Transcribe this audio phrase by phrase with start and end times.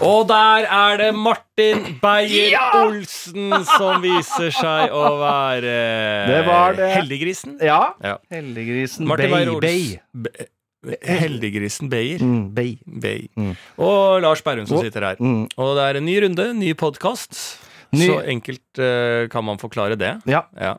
[0.00, 5.74] Og der er det Martin Beyer-Olsen som viser seg å være
[6.30, 6.88] Det var det.
[6.96, 7.58] Heldiggrisen.
[7.64, 7.80] Ja.
[8.04, 8.16] Ja.
[8.32, 9.98] Heldiggrisen Martin Bay.
[10.12, 10.46] Bay.
[11.04, 12.22] Heldiggrisen Beyer.
[12.24, 12.78] Mm, Bay.
[12.86, 13.26] Bay.
[13.36, 13.52] Mm.
[13.84, 15.20] Og Lars Berrum som sitter her.
[15.20, 15.42] Mm.
[15.60, 17.36] Og det er en ny runde, ny podkast.
[17.92, 20.14] Ny- Så enkelt uh, kan man forklare det.
[20.30, 20.46] Ja.
[20.56, 20.76] Ja.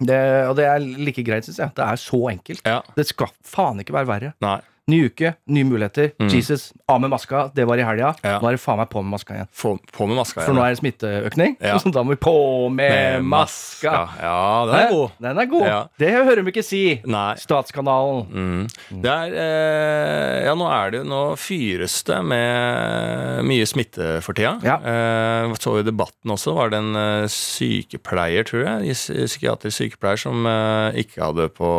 [0.00, 0.16] Det,
[0.48, 1.72] og det er like greit, syns jeg.
[1.76, 2.60] Det er så enkelt.
[2.68, 2.80] ja.
[2.96, 4.30] Det skal faen ikke være verre.
[4.44, 4.58] Nei.
[4.90, 6.10] Ny uke, nye muligheter.
[6.18, 6.30] Mm.
[6.32, 7.50] Jesus, av med maska.
[7.54, 8.14] Det var i helga.
[8.24, 8.38] Ja.
[8.40, 9.50] Nå er det faen meg på med maska igjen.
[9.52, 11.56] Få på med maska For nå er det smitteøkning.
[11.60, 11.76] Ja.
[11.82, 12.34] Så da må vi på
[12.74, 13.94] med, maska.
[14.20, 14.88] Ja, den er Hæ?
[14.94, 15.16] god.
[15.26, 15.66] Den er god.
[15.68, 15.80] Ja.
[16.00, 16.82] Det hører vi ikke si.
[17.04, 17.34] Nei.
[17.40, 18.24] Statskanalen.
[18.30, 19.00] Mm.
[19.04, 24.56] Det er eh, Ja, nå er det Nå fyres det med mye smitte for tida.
[24.66, 24.78] Ja.
[24.80, 30.46] Eh, så i debatten også var det en eh, sykepleier, tror jeg, psykiatrisk sykepleier, som
[30.48, 31.70] eh, ikke hadde på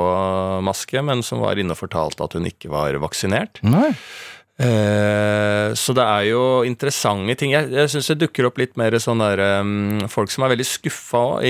[0.65, 3.61] maske, men som var inne og fortalte at hun ikke var vaksinert.
[3.65, 3.91] Nei.
[4.61, 7.53] Eh, så det er jo interessante ting.
[7.55, 10.67] Jeg, jeg syns det dukker opp litt mer sånn der um, Folk som er veldig
[10.67, 11.47] skuffa òg,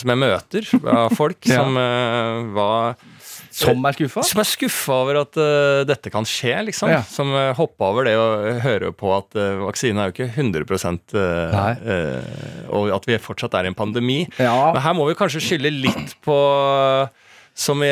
[0.00, 1.58] som jeg møter av folk Ja.
[1.60, 2.94] som uh, var
[3.52, 4.24] Som er skuffa?
[4.24, 6.94] som er skuffa over at uh, dette kan skje, liksom.
[6.94, 7.02] Ja.
[7.04, 10.64] Som uh, hoppa over det og hører på at uh, vaksinen er jo ikke 100
[11.18, 12.08] uh.
[12.78, 14.22] Og at vi fortsatt er i en pandemi.
[14.40, 14.72] Ja.
[14.72, 16.38] Men her må vi kanskje skylde litt på
[17.54, 17.88] som vi,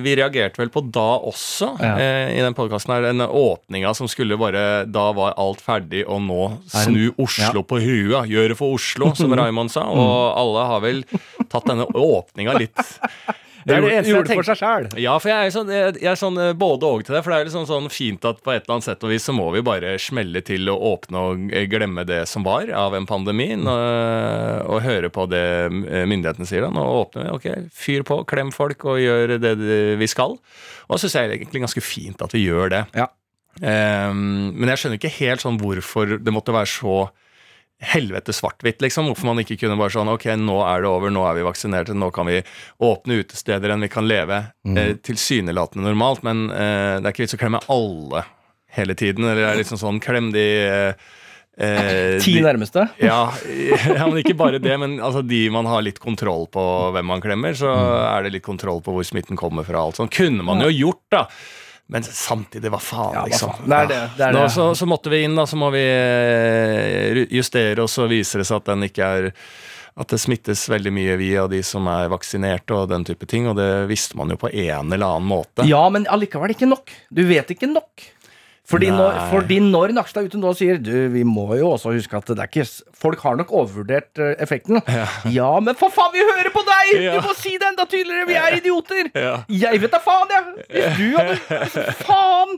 [0.00, 1.94] vi reagerte vel på da også, Ja.
[2.00, 3.02] eh, i den podkasten her.
[3.10, 8.30] Den åpninga som skulle bare Da var alt ferdig, og nå snu Oslo på huet.
[8.32, 9.84] Gjøre for Oslo, som Raymond sa.
[9.84, 11.04] Og alle har vel
[11.52, 12.80] tatt denne åpninga litt
[13.66, 14.84] Det er det eneste jeg tenker for seg sjæl.
[15.02, 17.22] ja, for jeg er sånn, jeg jeg er sånn eh, både og til det.
[17.24, 19.34] For det er liksom sånn fint at på et eller annet sett og vis så
[19.34, 23.08] må vi bare smelle til og åpne og eh, glemme det som var av en
[23.08, 26.68] pandemi, og, og høre på det eh, myndighetene sier.
[26.68, 26.70] da.
[26.74, 27.34] Nå åpner vi.
[27.34, 30.38] Ok, fyr på, klem folk og gjør det det vi skal.
[30.86, 32.84] Og så syns jeg egentlig ganske fint at vi gjør det.
[32.94, 33.10] Ja.
[33.56, 37.06] Um, men jeg skjønner ikke helt sånn hvorfor det måtte være så
[37.82, 39.10] helvete svart-hvitt, liksom.
[39.10, 41.92] Hvorfor man ikke kunne bare sånn Ok, nå er det over, nå er vi vaksinerte,
[41.96, 42.38] nå kan vi
[42.82, 44.38] åpne utesteder enn vi kan leve
[44.72, 46.22] eh, tilsynelatende normalt.
[46.26, 48.24] Men eh, det er ikke vits å klemme alle
[48.78, 49.24] hele tiden.
[49.28, 51.04] Eller det er liksom sånn Klem de eh,
[51.60, 52.86] eh, Ti de- nærmeste.
[53.00, 53.20] ja,
[53.98, 56.64] ja, men ikke bare det, men altså de man har litt kontroll på
[56.96, 57.70] hvem man klemmer, så
[58.08, 59.84] er det litt kontroll på hvor smitten kommer fra.
[59.84, 61.26] Alt sånn kunne man jo gjort, da.
[61.92, 63.52] Men samtidig, hva faen, Ja, hva liksom.
[63.54, 63.70] faen.
[63.70, 65.84] Det er det, det er Nå, så, så måtte vi inn, da, så må vi
[65.86, 69.30] eh, justere, og så viser det seg at den ikke er
[69.96, 73.56] at det smittes veldig mye via de som er vaksinerte og den type ting, og
[73.56, 75.64] det visste man jo på en eller annen måte.
[75.64, 76.92] Ja, men allikevel ikke nok.
[77.08, 78.04] Du vet ikke nok.
[78.66, 78.96] Fordi Nei.
[78.98, 82.32] når, fordi når Nakstad ute nå og sier Du, vi må jo også huske at
[82.32, 82.64] det er ikke
[82.96, 84.80] Folk har nok overvurdert eh, effekten.
[85.30, 85.50] Ja.
[85.62, 86.90] men for faen, vi hører på deg!
[87.04, 87.16] Ja.
[87.18, 88.26] Du må si det enda tydeligere!
[88.30, 89.10] Vi er idioter!
[89.14, 89.36] Ja.
[89.52, 90.66] Jeg vet da faen, jeg!
[90.72, 92.56] Hvis du hadde Faen!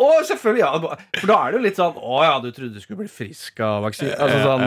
[0.00, 0.96] Og selvfølgelig, ja.
[1.20, 3.60] For da er det jo litt sånn Å ja, du trodde du skulle bli frisk
[3.64, 4.16] av vaksine?
[4.18, 4.64] Altså sånn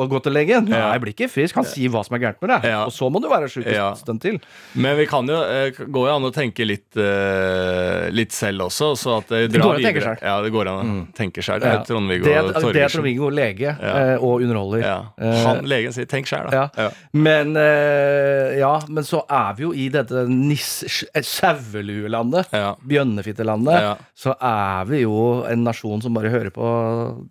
[0.00, 0.70] Og gå til legen?
[0.70, 1.58] Nei, jeg blir ikke frisk.
[1.60, 2.70] Han sier hva som er gærent med deg.
[2.86, 4.40] Og så må du være sjuk en stund til.
[4.74, 5.42] Men vi kan jo,
[5.76, 9.58] Gå går jo an å tenke litt, uh, litt selv også, så at det Det
[9.58, 10.18] drar går an å tenke videre.
[10.22, 11.64] Ja, det går an å tenke selv.
[11.64, 14.84] Det er Trond-Viggo Det er, det er Trond-Viggo, lege eh, og underholder.
[14.84, 14.96] Ja.
[15.18, 16.68] Eh, Han, legen sier 'tenk sjæl', da.
[16.76, 16.88] ja.
[17.12, 22.74] Men, eh, ja, men så er vi jo i dette nis- eh, saueluelandet, Ja.
[22.86, 23.96] bjønnefittelandet, Ja.
[24.14, 26.64] Så er vi jo en nasjon som bare hører på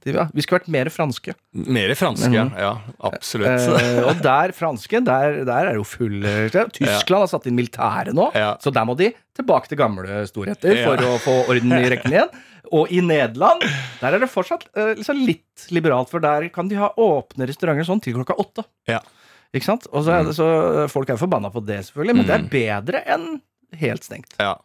[0.05, 1.33] ja, Vi skulle vært mer franske.
[1.53, 2.71] Mer franske, ja.
[2.99, 3.47] Absolutt.
[3.79, 7.55] Eh, og der franske, der, der er det jo full Tyskland Tyskland har satt inn
[7.57, 8.55] militæret nå, Ja.
[8.61, 10.85] så der må de tilbake til gamle storheter Ja.
[10.91, 12.29] for å få orden i rekken igjen.
[12.73, 13.61] Og i Nederland
[14.01, 17.85] der er det fortsatt eh, liksom litt liberalt, for der kan de ha åpne restauranter
[17.87, 18.63] sånn til klokka åtte.
[18.89, 18.99] Ja.
[19.55, 19.85] Ikke sant?
[19.93, 20.47] Og så, er det, så
[20.91, 22.45] Folk er forbanna på det, selvfølgelig, men det Mm.
[22.45, 23.27] er bedre enn
[23.79, 24.33] helt stengt.
[24.39, 24.55] Ja.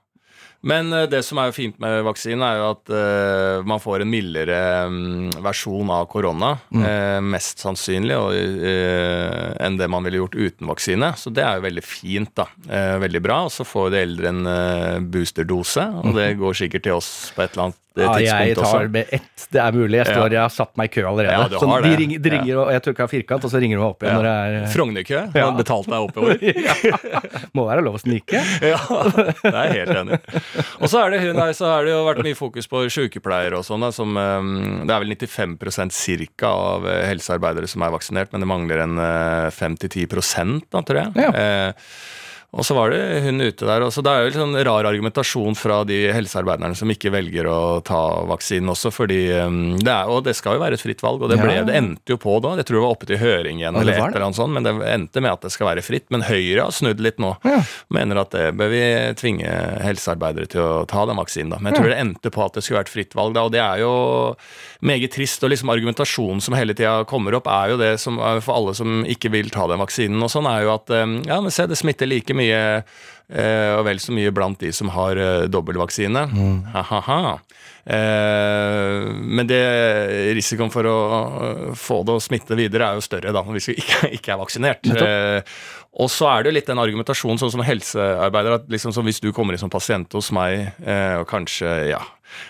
[0.63, 4.05] Men eh, det som er jo fint med vaksinen, er jo at uh, man får
[4.05, 4.59] en mildere
[4.91, 6.53] um, versjon av korona.
[6.69, 6.85] Mm.
[6.85, 11.13] Uh, mest sannsynlig, og, uh, enn det man ville gjort uten vaksine.
[11.17, 12.47] Så det er jo veldig fint, da.
[13.01, 13.43] Veldig bra.
[13.49, 16.17] Og så får de eldre en boosterdose, og Mm.
[16.17, 18.13] det går sikkert til oss på et eller annet det Ja,
[18.47, 18.91] jeg tar også.
[18.95, 19.47] med ett.
[19.51, 19.97] Det er mulig.
[19.99, 21.33] Jeg står, jeg har satt meg i kø allerede.
[21.35, 21.99] Ja, Sånn, de det.
[21.99, 24.29] ringer, de ringer og jeg har firkant, og så ringer de meg opp igjen når
[24.29, 25.23] det er Frognerkø.
[25.35, 25.47] Ja.
[25.49, 26.37] Han betalte deg oppover.
[27.59, 28.43] Må være lov å snike.
[28.63, 28.79] Ja,
[29.43, 30.21] det er jeg helt enig.
[30.81, 33.59] Og så er det, hun her, så har det jo vært mye fokus på sykepleiere
[33.59, 33.89] og sånn.
[33.97, 38.51] som, eh, Det er vel 95% cirka av eh, helsearbeidere som er vaksinert, men det
[38.51, 40.07] mangler en eh, 5-10
[40.71, 41.13] da, tror jeg.
[41.27, 41.31] Ja.
[41.35, 41.73] Eh,
[42.51, 43.85] og så var det hun ute der.
[43.87, 47.47] og så Det er jo litt sånn rar argumentasjon fra de helsearbeiderne som ikke velger
[47.47, 51.05] å ta vaksinen også, fordi um, det er, Og det skal jo være et fritt
[51.05, 51.63] valg, og det, ble, Ja.
[51.69, 52.57] det endte jo på da.
[52.59, 54.75] Jeg tror det var oppe til høring igjen, eller et eller annet sånt, men det
[54.83, 56.09] endte med at det skal være fritt.
[56.11, 57.37] Men Høyre har snudd litt nå.
[57.47, 57.61] Ja.
[57.95, 58.83] Mener at det bør vi
[59.21, 59.55] tvinge
[59.87, 61.61] helsearbeidere til å ta den vaksinen, da.
[61.63, 63.63] Men jeg tror det endte på at det skulle vært fritt valg, da, og det
[63.63, 63.95] er jo
[64.87, 65.45] meget trist.
[65.45, 68.77] Og liksom argumentasjonen som hele tida kommer opp, er jo det som er for alle
[68.79, 71.69] som ikke vil ta den vaksinen og sånn, er jo at um, ja, men se,
[71.71, 75.21] det smitter like mye eh, og vel så mye blant de som har
[75.53, 76.27] dobbeltvaksine.
[76.77, 77.21] Ha-ha-ha.
[77.85, 79.61] Eh, men det,
[80.37, 80.99] risikoen for å
[81.79, 84.91] få det og smitte videre er jo større da, hvis vi ikke, ikke er vaksinert.
[84.91, 85.57] Eh,
[86.01, 89.31] og så er det jo litt den argumentasjonen sånn som helsearbeider, at liksom hvis du
[89.37, 92.03] kommer inn som pasient hos meg, eh, og kanskje, ja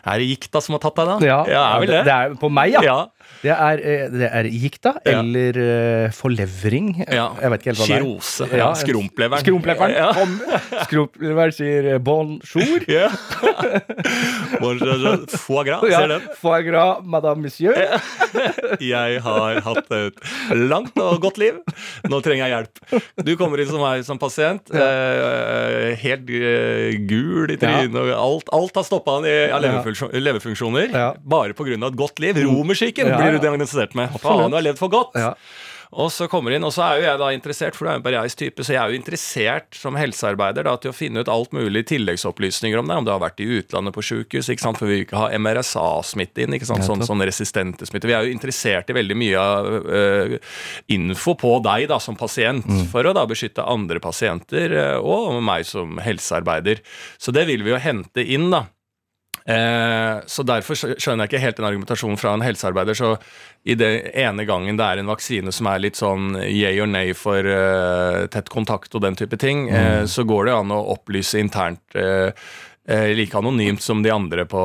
[0.04, 1.18] Er det gikta som har tatt deg, da?
[1.26, 1.40] Ja,
[1.76, 2.02] er vel det?
[2.08, 2.82] det er på meg, ja.
[2.86, 2.98] ja.
[3.40, 6.10] Det er, eh, det er gikta eller ja.
[6.12, 6.90] forlevring.
[7.06, 7.30] Ja.
[7.40, 8.02] Jeg vet ikke helt hva det er.
[8.04, 8.48] Kirose.
[8.60, 9.44] Ja, skrumpleveren.
[9.44, 10.10] Skrumpleveren Ja.
[10.84, 12.84] Skrumpleveren sier eh, bonjour.
[12.90, 13.08] Ja.
[14.60, 16.24] Bonjour, Foie gras, Ja, ser den?
[16.40, 17.74] foie gras, madame monsieur.
[18.80, 20.20] Jeg har hatt et
[20.56, 21.58] langt og godt liv.
[22.10, 23.00] Nå trenger jeg hjelp.
[23.26, 24.70] Du kommer inn som meg som pasient.
[24.74, 27.96] Eh, helt eh, gul i trynet.
[27.96, 30.92] og Alt, alt har stoppa i av leverfunksjon- leverfunksjoner.
[30.94, 31.08] Ja.
[31.20, 31.74] Bare pga.
[31.80, 32.38] et godt liv.
[32.46, 33.10] Romersyken!
[33.20, 34.16] Blir du diagnostisert med.
[34.22, 35.18] Faen, du har levd for godt.
[35.20, 35.34] Ja.
[35.90, 38.00] Og så kommer inn, og så er jo jeg da interessert, for du er jo
[38.00, 41.30] en bereist type, så jeg er jo interessert som helsearbeider da, til å finne ut
[41.32, 44.92] alt mulig tilleggsopplysninger om deg, om du har vært i utlandet på sjukehus, for vi
[44.92, 48.06] vil ikke ha MRSA-smitte inn, ikke sant, sånn, sånn resistente smitte.
[48.06, 50.36] Vi er jo interessert i veldig mye av øh,
[50.94, 55.66] info på deg da, som pasient, for å da beskytte andre pasienter, uh, og meg
[55.66, 56.84] som helsearbeider.
[57.18, 58.68] Så det vil vi jo hente inn, da.
[59.44, 62.96] Eh, så Derfor skjønner jeg ikke helt den argumentasjonen fra en helsearbeider.
[62.98, 63.14] Så
[63.64, 67.14] i det ene gangen det er en vaksine som er litt sånn yay or nay
[67.16, 71.40] for eh, tett kontakt og den type ting, eh, så går det an å opplyse
[71.40, 71.98] internt
[73.14, 74.60] like anonymt som de andre på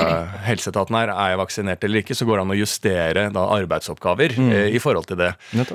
[0.00, 1.12] eh, helseetaten her.
[1.14, 4.80] Er jeg vaksinert eller ikke, så går det an å justere da, arbeidsoppgaver eh, i
[4.82, 5.30] forhold til det.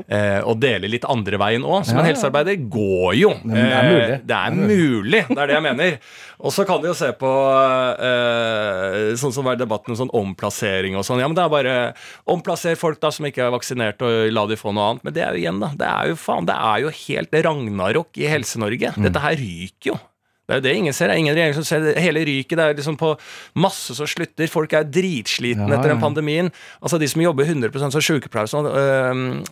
[0.08, 1.86] Eh, og dele litt andre veien òg.
[1.88, 2.12] Som Ja, en ja.
[2.14, 3.34] helsearbeider går jo.
[3.44, 3.92] men det er.
[4.16, 6.00] Eh, det er mulig, det er det jeg mener.
[6.46, 7.30] Og så kan de jo se på
[8.06, 11.22] eh, sånn som var debatten om sånn omplassering og sånn.
[11.24, 11.76] Ja, men det er bare
[12.32, 15.06] omplasser folk da som ikke er vaksinert, og la de få noe annet.
[15.08, 15.72] Men det er jo igjen, da.
[15.80, 18.94] Det er jo faen, det er jo helt ragnarok i Helse-Norge.
[18.98, 19.08] Mm.
[19.08, 19.98] Dette her ryker jo.
[20.46, 21.08] Det er jo det ingen ser.
[21.10, 21.96] Det er ingen regjering som ser det.
[22.04, 22.56] Hele ryket.
[22.60, 23.14] Det er liksom på
[23.58, 24.48] masse som slutter.
[24.52, 26.52] Folk er dritslitne Ja, etter den pandemien.
[26.82, 28.68] Altså De som jobber 100 som sykepleiere sånn,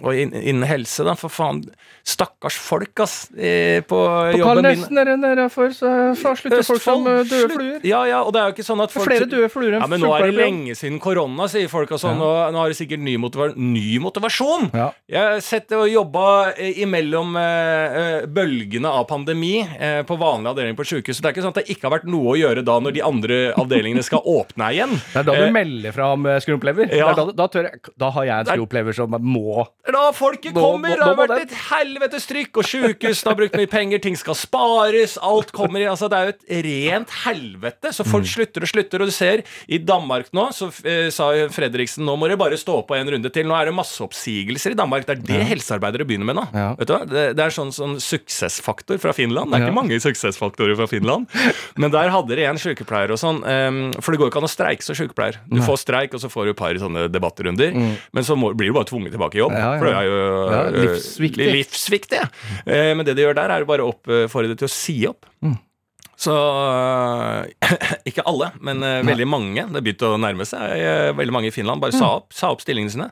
[0.03, 1.15] og inn- innen helse, da.
[1.17, 1.63] For faen.
[2.05, 3.29] Stakkars folk, ass.
[3.37, 3.97] eh, På,
[4.33, 4.97] På jobben min.
[4.99, 7.79] Er det nedafor, så så slutter folk som eh, døde fluer.
[7.87, 9.87] Ja, ja, og det er jo ikke sånn at folk flere døde fluer enn Ja,
[9.87, 12.19] men nå er det lenge siden korona, sier folk og sånn.
[12.21, 14.69] Og nå har de sikkert ny, motiva ny motivasjon.
[14.75, 14.91] Ja.
[15.09, 20.51] Jeg har sett det og jobba eh, imellom eh, bølgene av pandemi eh, på vanlig
[20.53, 21.19] avdeling på sykehus.
[21.21, 23.01] Det er ikke sånn at det ikke har vært noe å gjøre da når de
[23.06, 24.94] andre avdelingene skal åpne igjen.
[25.13, 26.89] Det er da du Eh, melder fra om eh, skrumplever.
[26.95, 27.13] Ja.
[27.13, 30.89] Da, da, tør jeg, da har jeg en skrumplever som må Da folket kommer!
[30.89, 34.35] nå- Det har vært et helvetes trykk, og sjukehusene har brukt mye penger, ting skal
[34.35, 38.12] spares, alt kommer i Altså, det er jo et rent helvete, så Mm.
[38.12, 39.01] folk slutter og slutter.
[39.01, 42.81] Og du ser, i Danmark nå, så eh, sa Fredriksen nå må dere bare stå
[42.88, 43.46] på en runde til.
[43.46, 45.05] Nå er det masseoppsigelser i Danmark.
[45.05, 46.46] Det er det helsearbeidere begynner med nå.
[46.53, 46.74] Ja.
[46.79, 47.05] Vet du hva?
[47.07, 49.51] Det, det er sånn, sånn suksessfaktor fra Finland.
[49.51, 49.69] Det er Ja.
[49.72, 51.27] ikke mange suksessfaktorer fra Finland.
[51.80, 53.42] Men der hadde de en sykepleier og sånn.
[53.48, 55.38] ehm, for det går ikke an å streike som sykepleier.
[55.50, 57.74] Du får streik, og så får du et par sånne debattrunder.
[58.13, 59.53] Men så må, blir du bare tvunget tilbake i jobb.
[59.53, 59.60] Mm.
[59.62, 59.80] Ja, ja.
[59.80, 60.18] For det er jo
[60.53, 61.51] Ja, øh, livsviktig.
[61.58, 62.24] livsviktig.
[62.65, 65.25] Eh, men det de gjør der, er jo bare å oppfordre til å si opp.
[65.44, 65.58] Mm.
[66.24, 67.46] Så øh,
[68.10, 69.65] Ikke alle, men veldig mange.
[69.74, 70.62] Det begynte å nærme seg.
[71.18, 73.10] veldig mange i Finland bare sa opp, sa opp stillingene sine.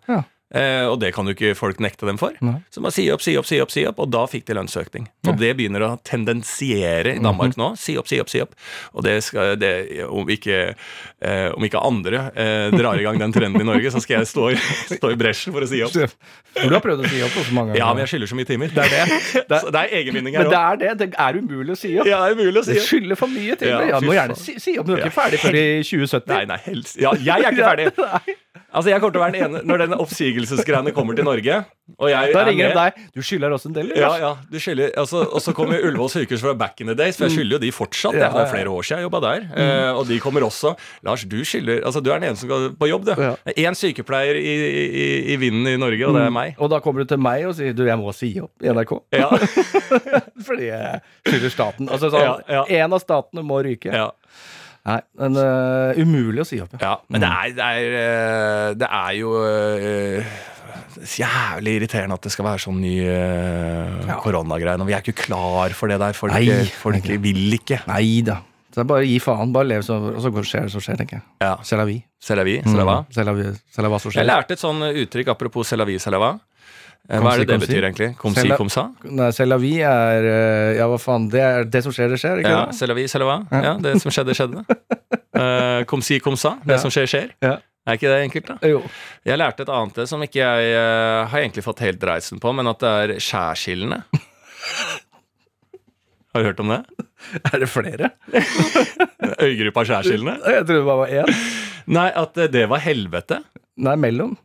[0.52, 2.36] Eh, og det kan jo ikke folk nekte dem for.
[2.44, 2.58] Nei.
[2.74, 5.06] Så bare si opp, si opp, si opp, si opp, og da fikk de lønnsøkning.
[5.30, 7.70] Og det begynner å tendensiere i Danmark nå.
[7.80, 8.52] Si opp, si opp, si opp.
[8.96, 9.72] Og det skal det,
[10.10, 10.74] om, ikke,
[11.24, 14.32] eh, om ikke andre eh, drar i gang den trenden i Norge, så skal jeg
[14.32, 14.60] stå i,
[14.98, 15.96] stå i bresjen for å si opp.
[15.96, 17.82] For du har prøvd å si opp også mange ganger.
[17.86, 18.76] Ja, men jeg skylder så mye timer.
[18.76, 19.46] Det er det.
[19.48, 20.92] Det Så det er egenvinning Men her det er det.
[21.06, 22.10] Det er umulig å si opp.
[22.12, 22.90] Ja, det er umulig å si Det opp.
[22.92, 23.72] skylder for mye timer.
[23.88, 25.66] Ja, Ja, du må gjerne si, si opp, men du er ikke ferdig før i
[25.88, 26.32] 2070.
[26.36, 27.00] Nei, nei, helst.
[27.00, 27.92] Ja, jeg er ikke ferdig.
[28.02, 28.36] Nei.
[28.72, 31.58] Altså, jeg kommer til å være den ene Når den oppsigelsesgreiene kommer til Norge,
[32.00, 33.00] og jeg Da er ringer de deg.
[33.12, 33.90] Du skylder oss en del.
[34.00, 37.18] Ja, ja, du skylder altså, Og så kommer Ullevål sykehus fra back in the days,
[37.20, 38.16] for jeg skylder jo de fortsatt.
[38.16, 39.44] Ja, det er flere år siden jeg jobba der.
[39.52, 40.72] Eh, og de kommer også.
[41.04, 43.14] Lars, du skylder Altså, du er den ene som skal på jobb, du.
[43.20, 43.34] Ja.
[43.50, 46.56] Det Én sykepleier i, i, i vinden i Norge, og det er meg.
[46.62, 48.96] Og da kommer du til meg og sier du, jeg må si opp i NRK.
[49.20, 49.28] Ja,
[50.48, 51.92] Fordi jeg skylder staten.
[51.92, 52.64] Altså sånn, Ja, ja.
[52.86, 53.92] En av statene må ryke.
[53.92, 54.08] ja,
[54.88, 56.74] Nei, men uh, umulig å si opp.
[56.82, 56.96] Ja.
[57.12, 60.32] Men det er, det er, eh, det er jo uh,
[61.06, 64.82] jævlig irriterende at det skal være sånn ny uh, koronagreie.
[64.88, 66.18] Vi er ikke klar for det der.
[66.18, 67.20] Folk, Nei, folk ikke.
[67.22, 67.84] vil ikke.
[67.92, 68.40] Nei da.
[68.72, 69.52] Så det er bare gi faen.
[69.54, 71.26] Bare lev, så, og så skjer det som skjer, tenker jeg.
[71.44, 71.58] Ja.
[71.68, 72.00] Selavi.
[72.24, 72.64] Selavi, vie.
[72.64, 73.52] C'est la vie, c'est la va.
[73.52, 73.56] Mm.
[73.62, 76.38] C'est selava som som Jeg lærte et sånn uttrykk apropos selavi, la
[77.10, 78.10] Hva er det det betyr egentlig?
[78.20, 78.84] Kom si, kom sa?
[79.04, 81.26] Nei, c'est la vie er øh, Ja, hva faen.
[81.34, 82.76] Det er det som skjer, det skjer, ikke Ja, det?
[82.78, 83.38] c'est la vie, c'est la va.
[83.52, 84.64] Ja, det som skjedde, skjedde.
[85.42, 86.58] Eh, kom si, kom sa.
[86.62, 86.80] Det Ja.
[86.84, 87.30] som skjer, skjer.
[87.42, 87.54] Ja.
[87.88, 88.56] Er ikke det enkelt, da?
[88.68, 88.82] Jo.
[89.26, 92.68] Jeg lærte et annet som ikke jeg uh, har egentlig fått helt dreisen på, men
[92.70, 94.02] at det er skjærskillene.
[96.36, 96.82] Har du hørt om det?
[97.48, 98.12] Er det flere?
[99.48, 100.36] Øygruppa skjærskillene?
[100.46, 101.34] Jeg trodde det bare var én.
[101.92, 103.40] Nei, at eh, det var helvete.
[103.82, 104.36] Nei, mellom.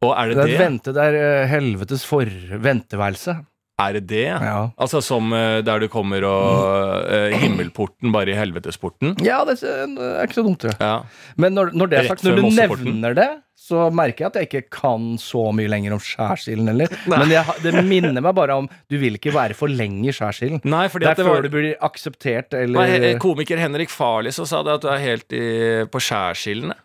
[0.00, 2.24] Og er Det det er et vente, det er øh, helvetes for
[2.64, 3.36] venteværelse.
[3.80, 4.26] Er det det?
[4.28, 4.70] Ja.
[4.80, 9.14] Altså som eh, der du kommer og eh, Himmelporten bare i helvetesporten?
[9.24, 10.76] Ja, det er ikke så dumt, jeg.
[10.80, 10.98] Ja.
[11.40, 13.28] Men når, når det er sagt, når du nevner det,
[13.60, 16.92] så merker jeg at jeg ikke kan så mye lenger om skjærsilden heller.
[17.12, 20.64] Men jeg, det minner meg bare om du vil ikke være for lenge i skjærsilden.
[20.64, 24.32] Nei, fordi Det er det før var du blir akseptert eller Nei, komiker Henrik Farli
[24.34, 25.44] så sa det at du er helt i,
[25.92, 26.76] på skjærskillene.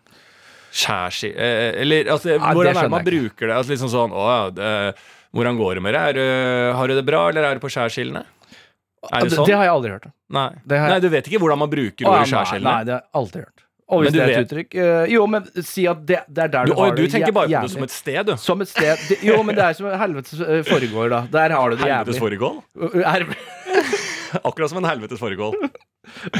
[0.76, 1.30] Skjærski...
[1.32, 3.54] Eh, eller altså, Ja, hvordan er det man bruker det?
[3.56, 4.70] Altså, liksom sånn Å ja, det,
[5.36, 6.18] hvordan går det med deg?
[6.22, 8.24] Er, har du det bra, eller er du på skjærskillene?
[9.06, 9.46] Er det det, sånn?
[9.48, 10.06] det har jeg aldri hørt.
[10.34, 10.48] Nei.
[10.66, 13.02] det har jeg- Nei, du vet ikke hvordan man bruker ordet ja, nei, det har
[13.04, 13.62] jeg aldri hørt.
[13.86, 16.42] Og hvis Men det er et vet- uttrykk uh, Jo, men si at det, det
[16.42, 17.04] er der Du, du, har det.
[17.06, 18.32] du tenker bare på det som et sted, du.
[18.42, 21.20] Som et sted det, Jo, men det er som helvetes eh, foregår, da.
[21.36, 22.40] Der har du det Helvetes jævlig.
[22.40, 22.56] fårikål?
[23.06, 23.28] Er,
[24.50, 25.54] Akkurat som en helvetes foregår.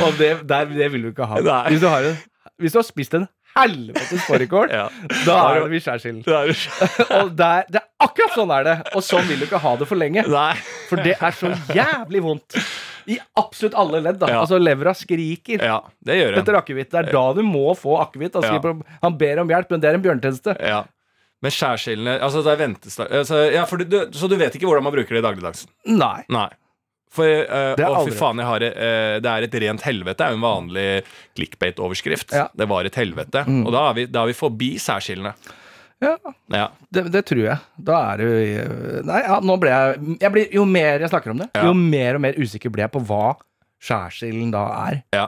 [0.02, 1.38] og det, der, det vil du ikke ha.
[1.70, 2.18] Hvis du har, en,
[2.58, 4.86] hvis du har spist en helvetes fårikål, Ja.
[5.26, 6.22] da er det vi skjærsilden.
[6.26, 6.50] Det er
[7.22, 8.76] Og der, det er akkurat sånn er det.
[8.94, 10.26] Og sånn vil du ikke ha det for lenge.
[10.30, 10.52] Nei.
[10.90, 12.58] For det er så jævlig vondt.
[13.06, 14.18] I absolutt alle ledd.
[14.18, 14.40] da Ja.
[14.42, 16.90] Altså Levra skriker Ja, det gjør etter akevitt.
[16.90, 18.34] Det er da du må få akevitt.
[18.42, 18.58] Ja.
[19.02, 20.56] han ber om hjelp, men det er en bjørnetjeneste.
[20.60, 20.84] Ja.
[21.44, 25.26] Men skjærsildene Altså, altså, ja, du, Så du vet ikke hvordan man bruker det i
[25.26, 25.66] dagligdags?
[25.86, 26.24] Nei.
[26.32, 26.48] Nei.
[27.16, 30.18] For, uh, Det er å, fy faen, har, det, eh, det er et rent helvete.
[30.20, 30.88] Det er jo en vanlig
[31.38, 32.34] clickbait-overskrift.
[32.36, 32.46] Ja.
[32.54, 33.46] Det var et helvete.
[33.64, 35.32] Og da er vi, da er vi forbi særskillene.
[36.04, 36.12] Ja,
[36.52, 36.66] Ja.
[36.92, 37.56] det, det tror jeg.
[37.80, 38.64] Da er du jo
[39.08, 41.62] Nei, ja, nå ble jeg, jeg blir, Jo mer jeg snakker om det, Ja.
[41.70, 43.30] jo mer og mer usikker blir jeg på hva
[43.80, 44.98] skjærsilden da er.
[45.16, 45.24] Ja.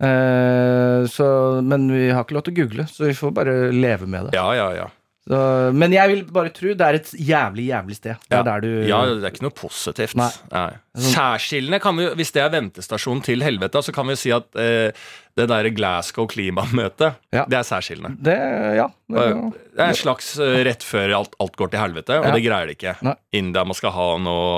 [0.00, 1.26] Eh, så,
[1.66, 4.38] men vi har ikke lov til å google, så vi får bare leve med det.
[4.38, 4.88] ja, ja, ja.
[5.28, 5.38] Så,
[5.76, 8.14] men jeg vil bare tro det er et jævlig, jævlig sted.
[8.30, 8.42] Det Ja.
[8.46, 10.14] der du ja, det er ikke noe positivt.
[10.16, 10.70] Nei.
[10.98, 14.90] Skjærskillene kan vi, Hvis det er ventestasjonen til helvete, så kan vi si at eh,
[15.38, 17.44] det derre Glasgow-klimamøtet, Ja.
[17.48, 18.16] det er særskillende.
[18.26, 18.34] Det,
[18.78, 18.86] ja.
[19.08, 19.24] Det,
[19.76, 22.32] Det er en slags eh, rett før alt, alt går til helvete, og Ja.
[22.34, 22.94] det greier de ikke.
[23.06, 23.14] Nei.
[23.38, 24.50] India må skal ha noe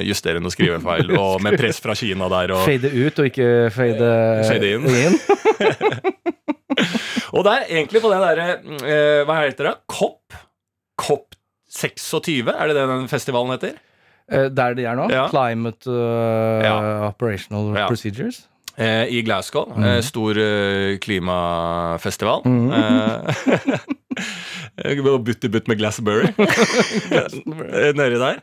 [0.00, 2.54] eh, justere noe skrivefeil, og med press fra Kina der.
[2.56, 4.10] Og, Fade ut og ikke fade,
[4.48, 4.88] Fade inn.
[7.34, 8.46] og det er egentlig på den derre
[8.82, 9.74] eh, Hva heter det?
[9.90, 10.34] COP?
[11.00, 11.34] COP
[11.74, 13.76] 26, er det det den festivalen heter?
[14.30, 15.08] Eh, Der de er nå?
[15.32, 17.08] Climate uh.
[17.10, 17.72] Operational.
[17.90, 18.44] Procedures?
[18.76, 19.68] Eh, I Glasgow.
[19.76, 19.84] Mm.
[19.84, 22.42] Eh, stor eh, klimafestival.
[22.44, 23.18] Eh,
[24.76, 26.28] butt i butt med Glassbury.
[27.74, 28.38] Eh, Nedi der.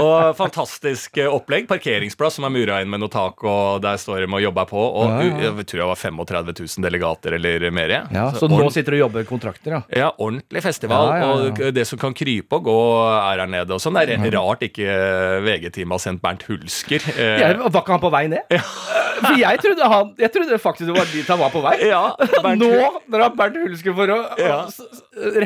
[0.00, 1.66] Og fantastisk eh, opplegg.
[1.68, 4.80] Parkeringsplass som er mura inn med noe tak, og der står de og jobber på.
[4.80, 5.50] Og Ja, ja.
[5.52, 7.94] jeg tror jeg var 35 000 delegater eller mer.
[8.14, 9.80] Ja, så nå sitter du og jobber kontrakter, ja.
[10.04, 11.10] ja, ordentlig festival.
[11.12, 11.68] Ja, ja, ja.
[11.68, 12.76] Og det som kan krype og gå,
[13.14, 13.76] er her nede.
[13.76, 13.96] Og sånn.
[14.04, 14.98] Det er rart ikke
[15.44, 17.04] VG-teamet har sendt Bernt Hulsker.
[17.14, 18.56] Ja, Jeg, var ikke han på vei ned?
[19.24, 21.74] For jeg trodde, han, jeg trodde faktisk det var dit han var på vei.
[21.86, 22.02] ja,
[22.44, 24.58] Bernt Nå drar når han Bernt Hulsker for å, Ja.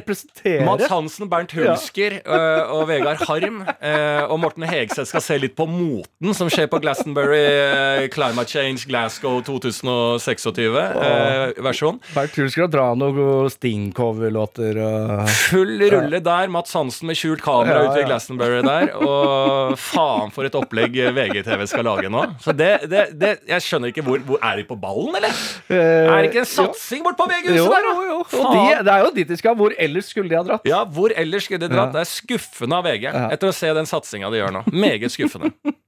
[0.09, 2.65] Representere Mats Hansen, Bernt Hulsker ja.
[2.75, 6.81] og Vegard Harm øh, og Morten Hegseth skal se litt på moten som skjer på
[6.83, 11.99] Glastonbury øh, Climate Change Glasgow 2026-versjon.
[12.15, 16.47] Bernt Hulsker har dra noen Sting-coverlåter og Full rulle der.
[16.53, 18.07] Mats Hansen med skjult kamera Ja, ute ved.
[18.11, 18.85] Glastonbury der.
[19.05, 22.23] Og faen for et opplegg VGTV skal lage nå.
[22.45, 25.33] Så det, det, det Jeg skjønner ikke hvor, hvor Er de på ballen, eller?
[25.69, 27.91] Eh, Er det ikke en satsing bort på VG-huset der, da?
[27.99, 28.19] jo, jo.
[28.39, 29.55] Og de, det er jo dit de skal.
[29.59, 30.67] Hvor ellers skulle de ha dratt?
[30.69, 31.93] Ja, hvor ellers skulle de dratt?
[31.93, 31.99] Ja.
[31.99, 34.65] Det er skuffende av VG etter å se den satsinga de gjør nå.
[34.73, 35.53] Meget skuffende.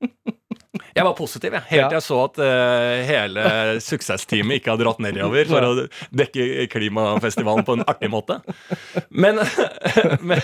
[0.90, 1.62] Jeg var positiv, jeg.
[1.70, 3.42] Helt til jeg så at uh, hele
[3.84, 5.70] suksessteamet ikke hadde dratt nedover for å
[6.18, 8.40] dekke klimafestivalen på en artig måte.
[9.08, 9.38] Men,
[10.28, 10.42] men,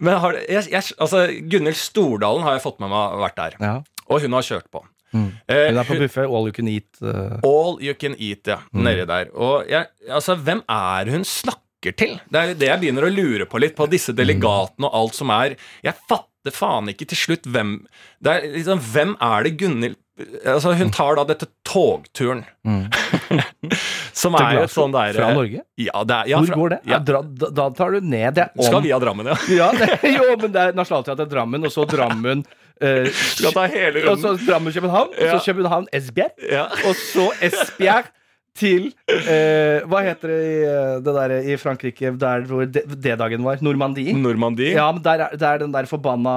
[0.00, 3.58] men har, jeg, jeg, altså, Gunhild Stordalen har jeg fått med meg vært der.
[3.60, 3.74] Ja.
[4.08, 4.82] Og hun har kjørt på.
[5.12, 5.28] Mm.
[5.48, 6.24] Eh, Hun er på buffé.
[6.26, 6.88] All you can eat.
[7.02, 7.36] Uh.
[7.46, 8.58] All you can eat, ja.
[8.74, 9.30] Nedi der.
[9.34, 12.16] Og jeg, altså, hvem er hun snakker til?
[12.32, 15.30] Det er det jeg begynner å lure på litt, på disse delegatene og alt som
[15.30, 15.56] er.
[15.84, 17.76] Jeg fatter faen ikke til slutt hvem
[18.22, 19.96] det er liksom, Hvem er det Gunhild
[20.48, 22.44] Altså, hun tar da dette togturen.
[24.16, 25.60] som er jo et sånn der Fra Norge?
[25.76, 26.78] Ja, det er, ja, Hvor fra- går det?
[26.88, 27.20] Ja, da,
[27.58, 28.38] da tar du ned.
[28.38, 29.36] Det skal via Drammen, ja.
[29.60, 34.02] Ja, det, jo, men det er Nationaltheatret Drammen, og så Drammen Uh, Skal ta hele
[34.10, 34.34] Og så.
[34.36, 36.66] Drammen-København, og så København-Esbjerg, Ja.
[36.84, 38.10] og så Esbjerg
[38.56, 43.62] til eh, Hva heter det eh, det der i Frankrike der hvor D-dagen var?
[43.64, 44.14] Normandie?
[44.16, 44.72] Normandie.
[44.76, 46.36] Ja, men der er, det er den der forbanna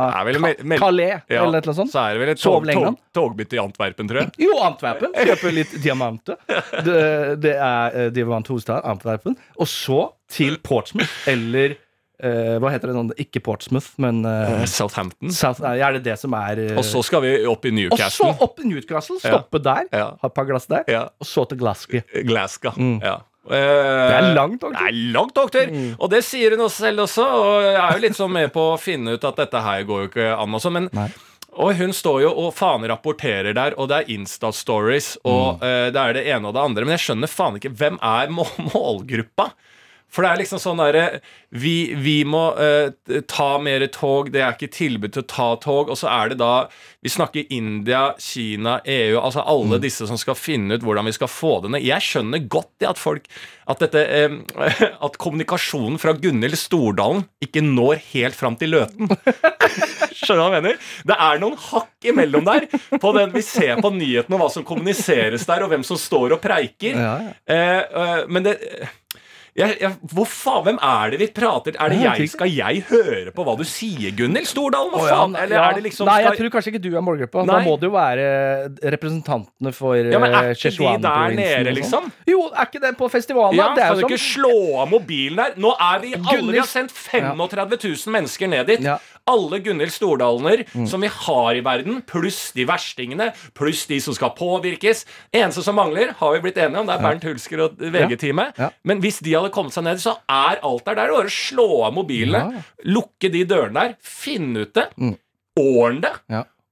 [0.79, 1.91] Calais, Ja, eller noe sånt.
[1.93, 4.33] Så er det vel et tog, tog, togbytte i Antwerpen, tror jeg.
[4.45, 5.13] Jo, Antwerpen.
[5.15, 6.39] Kjøpe litt diamanter.
[6.85, 7.01] Det,
[7.43, 9.37] det er eh, diamanthovedstad, Antwerpen.
[9.59, 11.77] Og så til Portsmouth, eller
[12.23, 13.11] eh, Hva heter det sånn?
[13.23, 15.31] Ikke Portsmouth, men uh, Southampton.
[15.31, 17.73] South, ja, er det det som er uh, Og så skal vi opp i og
[17.73, 18.33] så Newcastle.
[18.45, 20.09] opp i Newcastle, stoppe der, Ja.
[20.21, 21.05] ha et par glass der, Ja.
[21.19, 22.01] og så til Glasgow.
[22.25, 22.73] Glasgow.
[22.77, 22.99] Mm.
[23.03, 23.17] Ja.
[23.49, 24.73] Det Det er langt òg.
[24.77, 25.71] Det er langt togtur!
[25.71, 25.95] Mm.
[25.99, 28.65] Og det sier hun også selv også, og jeg er jo litt sånn med på
[28.75, 30.89] å finne ut at dette her går jo ikke an også, men
[31.59, 35.63] og hun står jo og faen rapporterer der, og det er Insta-stories, og Mm.
[35.65, 36.85] uh, det er det ene og det andre.
[36.85, 39.49] Men jeg skjønner faen ikke hvem er målgruppa.
[40.09, 42.89] For det er liksom sånn derre vi, vi må uh,
[43.29, 45.89] ta mer tog, det er ikke tilbud til å ta tog.
[45.89, 46.67] Og så er det da
[47.01, 49.81] Vi snakker India, Kina, EU, altså alle Mm.
[49.85, 51.85] disse som skal finne ut hvordan vi skal få det ned.
[51.85, 53.25] Jeg skjønner godt at folk
[53.69, 54.69] At dette uh,
[55.05, 59.09] At kommunikasjonen fra Gunhild Stordalen ikke når helt fram til Løten.
[60.19, 60.79] Skjønner du hva jeg mener?
[61.07, 62.65] Det er noen hakk imellom der.
[63.01, 66.35] På den Vi ser på nyhetene og hva som kommuniseres der, og hvem som står
[66.35, 66.97] og preiker.
[66.99, 67.69] Ja, ja.
[67.89, 68.57] Uh, men det
[69.59, 72.29] jeg, jeg, hvor faen, Hvem er det vi prater Er det Jeg.
[72.31, 74.91] Skal jeg høre på hva du sier, Gunhild Stordalen?
[74.93, 75.35] Hva faen?
[75.39, 75.65] Eller ja.
[75.69, 77.45] er det liksom Nei, jeg tror kanskje ikke du er målgruppa.
[77.49, 78.27] Da må det jo være
[78.95, 81.77] representantene for ja, men Er eh, ikke de der nede, sånn.
[81.79, 82.09] liksom?
[82.29, 83.57] Jo, er ikke det på festivalen?
[83.59, 85.55] Ja, det er Kan du ikke slå av mobilen der?
[85.59, 88.85] Nå er vi Gunhild- Vi har sendt 35 000 mennesker ned dit.
[88.85, 88.97] Ja.
[89.29, 89.33] Mm.
[89.33, 94.33] Alle Gunhild Stordalener som vi har i verden, pluss de verstingene, pluss de som skal
[94.37, 95.05] påvirkes.
[95.31, 98.57] Eneste som mangler, har vi blitt enige om, det er Bernt Hulsker og VG-teamet.
[98.57, 98.69] Ja.
[98.83, 100.95] Men hvis de hadde kommet seg ned, så er alt der.
[100.95, 102.61] Det er bare å slå av mobilene, Ja.
[102.85, 105.17] lukke de dørene der, finne ut det, Mm.
[105.59, 106.13] ordne det.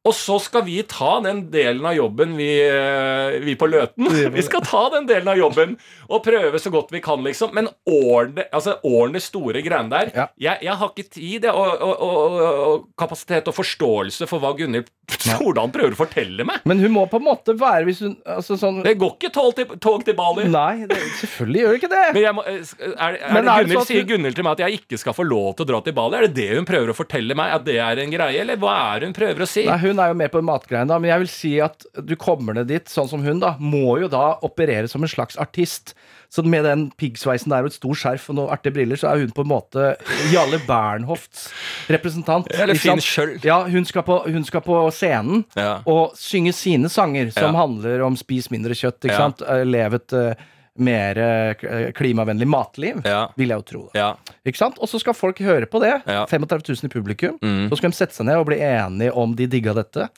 [0.05, 4.07] Og så skal vi ta den delen av jobben, vi, eh, vi på Løten.
[4.37, 5.75] Vi skal ta den delen av jobben
[6.07, 7.51] og prøve så godt vi kan, liksom.
[7.55, 10.27] Men ordne, altså, ordne store greiene der Ja.
[10.39, 14.87] jeg, jeg har ikke tid og, og, og, og kapasitet og forståelse for hva Gunhild
[15.17, 16.63] Stordalen prøver å fortelle meg.
[16.67, 19.53] Men hun må på en måte være hvis hun altså sånn Det går ikke tog
[19.57, 20.47] til, tog til Bali.
[20.51, 22.05] Nei, det, selvfølgelig gjør det ikke det.
[22.15, 22.61] Men må, er,
[22.95, 24.99] er det er det Gunhild, sånn at sier Gunnhild Gunhild til meg at jeg ikke
[25.01, 26.17] skal få lov til å dra til Bali?
[26.19, 27.53] Er det det hun prøver å fortelle meg?
[27.57, 28.41] At det er en greie?
[28.43, 29.65] Eller hva er det hun prøver å si?
[29.67, 32.53] Nei, Hun er jo mer på matgreiene, da, men jeg vil si at du kommer
[32.57, 35.93] ned dit, sånn som hun, da, må jo da operere som en slags artist.
[36.29, 39.21] Så med den piggsveisen der og et stort skjerf og noen artige briller, så er
[39.23, 39.85] hun på en måte
[40.33, 41.45] Jalle Bernhofts
[41.87, 42.49] representant.
[42.51, 43.45] Eller Finn sant?
[43.47, 45.77] Ja, hun skal, på, hun skal på scenen Ja.
[45.87, 47.61] og synge sine sanger, som Ja.
[47.61, 49.41] handler om spis mindre kjøtt, ikke sant?
[49.47, 50.33] Eh, Lev et eh,
[50.79, 53.27] mer eh, klimavennlig matliv, Ja.
[53.37, 53.83] vil jeg jo tro.
[53.97, 54.15] Ja.
[54.45, 54.77] Ikke sant?
[54.79, 56.01] Og så skal folk høre på det.
[56.07, 56.25] Ja.
[56.25, 57.37] 35 000 i publikum.
[57.41, 57.69] Mm.
[57.69, 60.09] Så skal de sette seg ned og bli enige om de digga dette.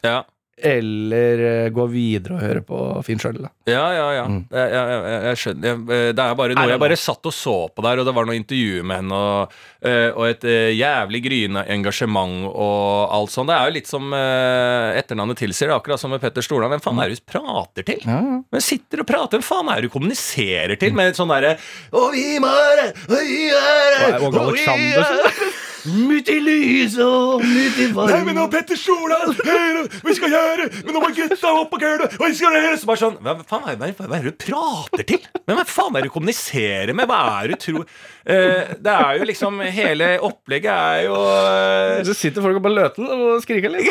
[0.62, 3.39] Eller eh, gå videre og høre på Finn sjøl.
[3.69, 4.26] Ja, ja, ja.
[4.28, 4.41] Mm.
[4.52, 5.67] Jeg, jeg, jeg, jeg skjønner.
[5.69, 8.15] Jeg, eh, det er bare noe jeg bare satt og så på der, og det
[8.17, 9.56] var noe intervju med henne, og,
[9.88, 10.43] eh, og et
[10.76, 13.52] jævlig gryende engasjement og alt sånt.
[13.52, 16.76] Det er jo litt som etternavnet tilsier, det er akkurat som med Petter Stordalen.
[16.78, 18.04] Hvem faen er det du prater til?
[18.06, 18.41] Ja, ja.
[18.52, 21.56] Men sitter og prater, hvem faen er det du kommuniserer til med sånn derre
[21.95, 27.78] Og vi må være, og vi er og vi er- Midt i lyset og midt
[27.80, 31.72] i Nei, men nå Petter Stordalen hør, Vi skal gjøre Men nå må gutta opp
[31.72, 34.34] på køla Og vi skal gjøre Så bare sånn Hva faen er, hva er det
[34.34, 35.28] du prater til?
[35.48, 37.10] Men hva faen er det du kommuniserer med?
[37.10, 37.86] Hva er det du tror
[38.30, 43.08] Eh, Det er jo liksom Hele opplegget er jo eh, Så sitter folk på løten
[43.10, 43.89] og skriker litt.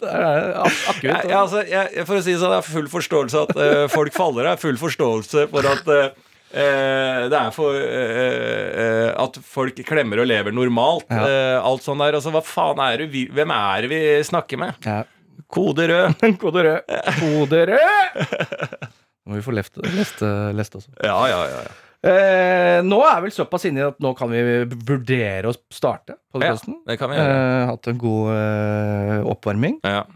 [0.00, 1.02] det er akkurat.
[1.02, 3.84] jeg, jeg, altså, jeg, For å si det sånn Jeg har full forståelse at uh,
[3.92, 6.10] folk faller Jeg har full forståelse for at eh,
[6.50, 11.06] det er for eh, eh, At folk klemmer og lever normalt.
[11.10, 11.26] Ja.
[11.26, 12.18] eh, alt sånn der.
[12.18, 14.80] Altså, hva faen er det vi Hvem er det vi snakker med?
[14.86, 15.02] Ja.
[15.50, 16.24] Kode rød.
[16.42, 16.96] Kode rød.
[17.20, 18.34] Kode rød!
[19.30, 20.24] Må vi få lest, lest,
[20.56, 20.90] lest også.
[21.04, 21.62] Ja, ja, ja.
[21.68, 21.78] ja.
[22.00, 24.40] Eh, nå er vel såpass inni at nå kan vi
[24.88, 26.54] vurdere å starte Ja,
[26.88, 27.34] det kan vi gjøre.
[27.34, 29.76] Eh, hatt en god eh, oppvarming.
[29.84, 30.06] Ja.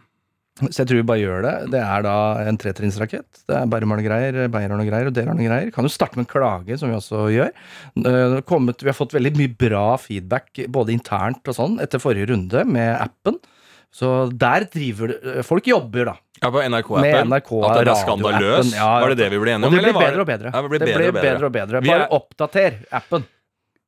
[0.55, 1.53] Så jeg tror vi bare gjør det.
[1.73, 2.13] Det er da
[2.47, 3.41] en tretrinnsrakett.
[3.51, 5.73] Det er Bærum har noe greier, Beyer har noe greier, og dere har noe greier.
[5.75, 7.51] Kan jo starte med en klage, som vi også gjør.
[7.99, 11.99] Eh, det kommet, vi har fått veldig mye bra feedback, både internt og sånn, etter
[11.99, 13.41] forrige runde med appen.
[13.95, 16.15] Så der driver det Folk jobber, da.
[16.43, 17.29] Ja, på NRK-appen.
[17.31, 18.73] NRK At den er skandaløs?
[18.75, 18.89] ja.
[19.03, 19.75] Var det det vi ble enige Og om?
[19.75, 20.51] det blir bedre og bedre.
[20.55, 21.23] Ja, det blir bedre, blir bedre.
[21.35, 21.83] bedre og bedre.
[21.87, 23.27] Bare er- oppdater appen.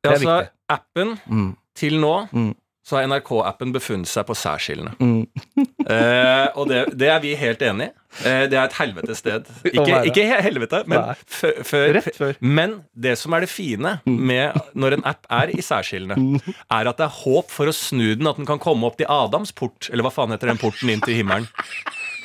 [0.03, 0.53] Det er altså, viktig.
[0.71, 1.57] appen Mm.
[1.75, 2.55] til nå Mm.
[2.87, 4.95] Så har NRK-appen befunnet seg på særskillene.
[5.01, 5.25] Mm.
[5.87, 7.93] Eh, og det, det er vi helt enig i.
[8.27, 9.47] Eh, det er et helvetes sted.
[9.71, 15.29] Ikke, ikke helvete, men før, Men det som er det fine med når en app
[15.31, 18.59] er i særskillene, er at det er håp for å snu den, at den kan
[18.59, 19.87] komme opp til Adams port.
[19.93, 21.47] Eller hva faen heter den porten inn til himmelen?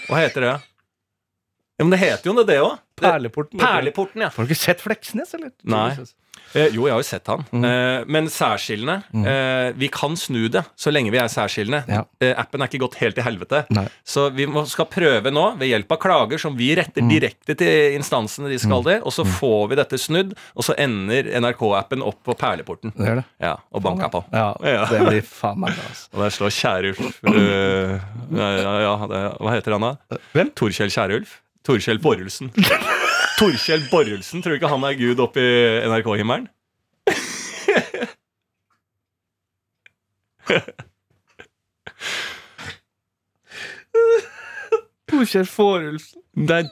[0.07, 0.55] Hva heter det?
[1.77, 2.81] Ja, men det heter jo det òg.
[2.97, 3.61] Perleporten.
[3.61, 4.33] Perleporten, ja.
[4.33, 5.53] Har du ikke sett Fleksnes, eller?
[5.69, 5.91] Nei.
[6.55, 7.43] Eh, jo, jeg har jo sett han.
[7.51, 7.65] Mm.
[7.67, 11.83] Eh, men særskillene eh, Vi kan snu det så lenge vi er særskillende.
[11.87, 12.01] Ja.
[12.41, 13.63] Appen er ikke gått helt til helvete.
[13.73, 13.85] Nei.
[14.07, 17.09] Så vi må, skal prøve nå, ved hjelp av klager som vi retter Mm.
[17.09, 21.31] direkte til instansene de skal det, og så får vi dette snudd, og så ender
[21.39, 22.91] NRK-appen opp på perleporten.
[22.95, 23.23] Det det.
[23.41, 24.23] Ja, og banka på.
[24.33, 24.85] Ja, Ja.
[24.91, 26.09] det blir faen meg bra, altså.
[26.13, 27.99] Og der slår Kjærulf øh,
[28.37, 28.49] ja,
[28.83, 28.93] ja,
[29.39, 30.17] Hva heter han da?
[30.35, 30.51] Hvem?
[30.55, 31.39] Torkjell Kjærulf?
[31.65, 32.51] Torkjell Borrelsen.
[33.41, 35.53] Torkjell Borrelsen, tror du ikke han er gud oppe i
[35.89, 36.45] NRK-himmelen?
[45.11, 46.21] Torkjell Fårulfsen.
[46.31, 46.69] Det er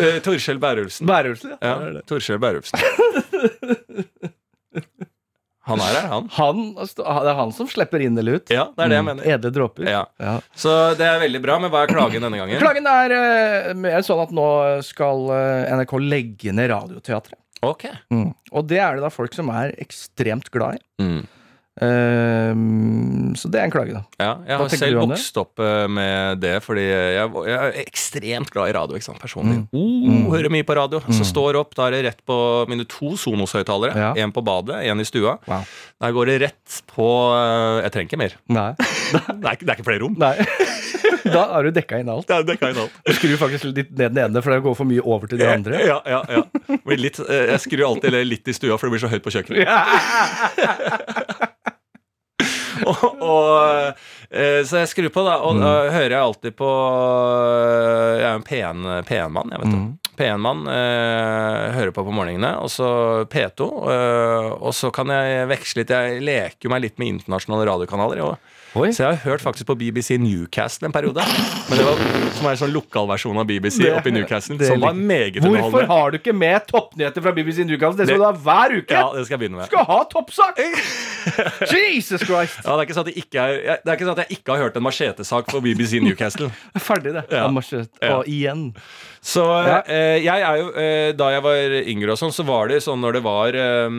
[0.00, 1.06] eh, Torkjell Bærulfsen.
[1.06, 1.74] Bærulfsen, ja.
[1.92, 2.00] Ja.
[2.08, 2.80] Torkjell Bærulfsen.
[5.66, 6.26] Han er her, han.
[6.38, 8.50] Han, det er han som slipper inn eller ut.
[8.54, 9.28] Ja, det er det jeg Mm, mener.
[9.34, 9.88] Edle dråper.
[9.90, 10.04] Ja.
[10.22, 10.34] Ja.
[10.54, 12.60] Så det er veldig bra, men hva er klagen denne gangen?
[12.62, 14.46] Klagen er uh, mer sånn at nå
[14.86, 17.38] skal eh, NRK legge ned Radioteatret.
[17.66, 17.86] Ok.
[18.14, 18.28] Mm.
[18.52, 20.84] Og det er det da folk som er ekstremt glad i.
[21.02, 21.22] Mm.
[21.84, 24.02] Ehm, så det er en klage, da.
[24.16, 28.72] Ja, jeg har selv vokst opp eh, med det, fordi jeg, jeg er ekstremt glad
[28.72, 28.96] i radio.
[28.96, 29.58] ikke sant, personlig.
[29.76, 30.24] Mm.
[30.24, 31.02] Oh, hører mye på radio.
[31.12, 32.38] Så står opp, da er det rett på
[32.70, 33.92] mine to Sonos-høyttalere.
[34.06, 34.14] Ja.
[34.24, 35.36] En på badet, en i stua.
[35.46, 35.68] Wow.
[36.00, 38.38] Der går det rett på eh, Jeg trenger ikke mer.
[38.52, 38.70] Nei.
[39.06, 40.16] Det er det er ikke flere rom.
[40.18, 40.34] Nei.
[41.36, 42.30] da har du dekka inn alt.
[42.30, 42.94] Ja, dekka inn alt.
[43.06, 45.46] Du skrur faktisk litt ned den ene, for det går for mye over til de
[45.50, 45.78] andre.
[45.86, 46.42] Ja, ja, ja.
[46.96, 49.66] Litt, eh, jeg skrur alltid litt i stua, for det blir så høyt på kjøkkenet.
[52.86, 58.16] og, og, eh, så jeg skrur på, da, og da hører jeg alltid på eh,
[58.20, 59.78] Jeg er jo en pen, pen mann, jeg, vet du.
[60.16, 62.88] P1-mann eh, hører på på morgenene, og så
[63.28, 63.66] P2.
[63.92, 65.92] eh, og så kan jeg veksle litt.
[65.92, 68.22] Jeg leker jo meg litt med internasjonale radiokanaler.
[68.22, 68.30] jo.
[68.76, 68.90] Oi.
[68.92, 71.22] Så jeg har hørt faktisk på BBC Newcastle en periode.
[71.70, 72.00] Men det var
[72.36, 74.58] Som er en sånn lokalversjon av BBC Det- oppe i Newcastle.
[74.60, 77.96] det Som var meget Hvorfor har du ikke med toppnyheter fra BBC Newcastle?
[78.04, 78.92] Det skal du ha hver uke!
[78.92, 79.66] Ja, det skal jeg begynne med.
[79.70, 80.60] Skal ha toppsak!
[81.72, 82.60] Jesus Christ!
[82.64, 84.38] Ja, det, er ikke sånn at jeg ikke er, det er ikke sånn at jeg
[84.38, 86.50] ikke har hørt en machetesak på BBC Newcastle.
[86.88, 87.24] Ferdig, det.
[87.32, 87.48] Ja.
[87.48, 87.88] Marsjet.
[88.02, 88.18] Ja.
[88.20, 88.68] Og igjen.
[89.26, 89.80] Så Ja.
[89.88, 93.00] eh, jeg er jo eh, Da jeg var yngre og sånn, så var det sånn
[93.02, 93.90] når det var eh,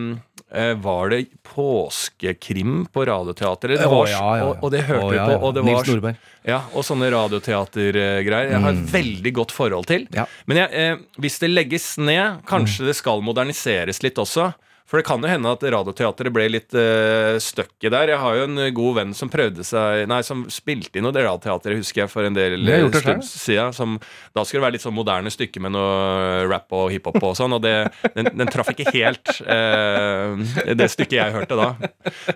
[0.84, 3.82] Var det påskekrim på Radioteatret?
[3.82, 4.46] Det var, oh, ja, ja, ja.
[4.48, 5.34] Og, og det hørte Å, vi på.
[5.44, 6.22] Og det Nils Nordberg.
[6.48, 8.54] Ja, og sånne radioteatergreier.
[8.54, 10.08] Jeg har et veldig godt forhold til.
[10.48, 14.54] Men jeg, eh, hvis det legges ned, kanskje det skal moderniseres litt også.
[14.88, 18.14] For det kan jo hende at Radioteatret ble litt uh, støkket der.
[18.14, 21.76] Jeg har jo en god venn som prøvde seg Nei, som spilte inn noe Radioteater,
[21.76, 23.76] husker jeg, for en del det stund siden.
[23.76, 23.98] Som,
[24.32, 27.58] da skulle det være litt sånn moderne stykke med noe rap og hiphop og sånn,
[27.58, 27.74] og det,
[28.16, 30.40] den, den traff ikke helt uh,
[30.72, 31.70] det stykket jeg hørte da.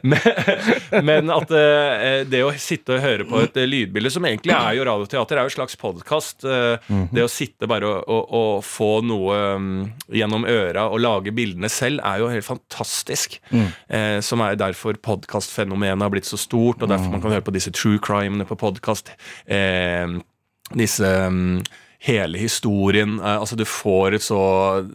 [0.03, 4.53] Men, men at uh, det å sitte og høre på et eh, lydbilde, som egentlig
[4.57, 6.43] er jo radioteater, er jo en slags podkast.
[6.43, 9.69] Det å sitte bare og, og, og få noe um,
[10.11, 13.39] gjennom øra og lage bildene selv, er jo helt fantastisk.
[13.89, 17.53] Eh, som er derfor podkastfenomenet har blitt så stort, og derfor man kan høre på
[17.55, 19.13] disse true crimene på podkast.
[19.47, 20.07] Eh,
[20.75, 21.61] disse um,
[22.01, 23.19] hele historien.
[23.19, 24.37] eh, altså Du får et så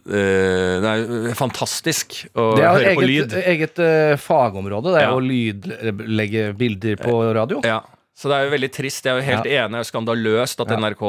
[0.09, 5.03] eh, Det er fantastisk å er høre eget, på Det er eget uh, fagområde, det
[5.03, 5.13] er Ja.
[5.13, 7.61] å lydlegge bilder på radio.
[7.63, 7.81] Ja,
[8.17, 9.05] Så det er jo veldig trist.
[9.05, 9.69] Jeg er jo helt enig.
[9.69, 10.79] Det er jo skandaløst at Mm.
[10.81, 11.03] NRK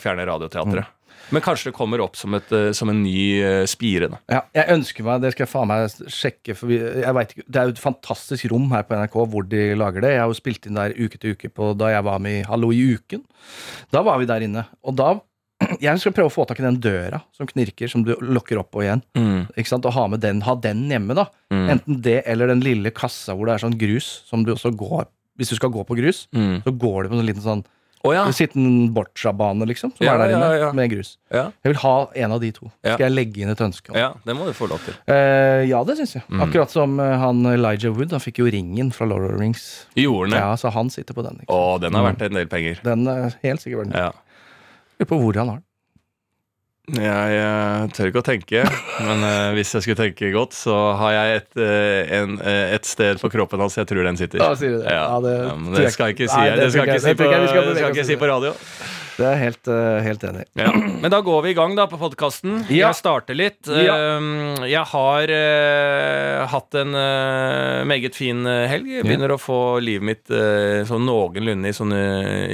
[0.00, 0.86] fjerner Radioteatret.
[1.32, 4.08] Men kanskje det kommer opp som, et, eh, som en ny eh, spire.
[4.12, 4.18] da.
[4.30, 7.46] Ja, jeg ønsker meg, det skal jeg faen meg sjekke, for vi, jeg vet ikke,
[7.48, 10.14] det er jo et fantastisk rom her på NRK hvor de lager det.
[10.16, 12.44] Jeg har jo spilt inn der uke til uke på, da jeg var med i
[12.48, 13.24] Hallo i uken.
[13.94, 14.66] Da var vi der inne.
[14.84, 15.14] Og da
[15.80, 18.74] Jeg skal prøve å få tak i den døra som knirker, som du lukker opp
[18.74, 19.00] og igjen.
[19.54, 19.86] Ikke sant?
[19.86, 21.28] Og ha med den, ha den hjemme, da.
[21.54, 21.68] Mm.
[21.76, 25.06] Enten det eller den lille kassa hvor det er sånn grus, som du også går
[25.38, 26.60] Hvis du skal gå på grus, Mm.
[26.66, 27.64] så går det på en liten sånn
[28.04, 28.24] Å ja.
[28.36, 30.66] Sitten boccia-bane, liksom, som Ja, er der inne, ja.
[30.76, 31.14] med grus.
[31.32, 32.68] Jeg vil ha en av de to.
[32.84, 33.96] Skal jeg legge inn et ønske om.
[33.96, 34.98] Ja, det må du få lov til.
[35.08, 36.24] Eh, ja, det syns jeg.
[36.28, 36.42] Mm.
[36.44, 38.12] Akkurat som eh, han Elijah Wood.
[38.12, 39.64] Han fikk jo ringen fra Lord of the Rings.
[39.96, 40.40] Gjorde den?
[40.44, 41.40] Ja, Så han sitter på den.
[41.40, 41.48] Ikke?
[41.56, 42.84] Å, den har vært en del penger.
[42.84, 44.04] Den er helt sikkert verdt det.
[44.04, 44.12] Ja.
[45.00, 45.63] Lurer på hvor han har den.
[46.84, 48.60] Jeg eh, tør ikke å tenke,
[49.00, 52.84] men uh, hvis jeg skulle tenke godt, så har jeg et, uh, en, uh, et
[52.84, 54.42] sted på kroppen hans jeg tror den sitter.
[54.42, 54.92] Da sier du det?
[54.92, 57.00] Ja, Ja, det ja, men det skal jeg ikke si, Nei, det det skal jeg
[57.00, 57.30] ikke si på,
[57.80, 58.52] skal ikke si på radio.
[59.14, 60.44] Det er jeg helt, eh, helt enig.
[60.58, 60.70] Ja.
[60.74, 62.64] Men da går vi i gang da på podkasten.
[62.68, 62.88] Ja.
[62.88, 63.60] Jeg starter litt.
[63.70, 63.94] Ja.
[64.18, 68.88] Um, Jeg har eh, hatt en eh, meget fin helg.
[68.90, 70.32] Jeg begynner å få livet mitt
[70.88, 71.92] sånn noenlunde i sånn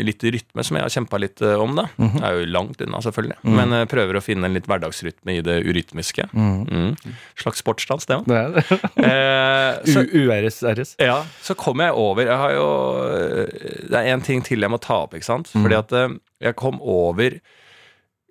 [0.05, 1.75] litt rytme som jeg har kjempa litt om.
[1.79, 2.19] da Mhm.
[2.21, 3.37] Det er jo langt unna, selvfølgelig.
[3.45, 6.29] Men jeg prøver å finne en litt hverdagsrytme i det urytmiske.
[6.35, 6.97] Mm.
[7.41, 8.29] Slags sportsdans, det òg.
[10.21, 10.95] U-RS-RS.
[10.99, 12.67] ja, så kom jeg over Jeg har jo
[13.91, 15.51] Det er én ting til jeg må ta opp, ikke sant?
[15.55, 16.09] Fordi at eh,
[16.51, 17.41] jeg kom over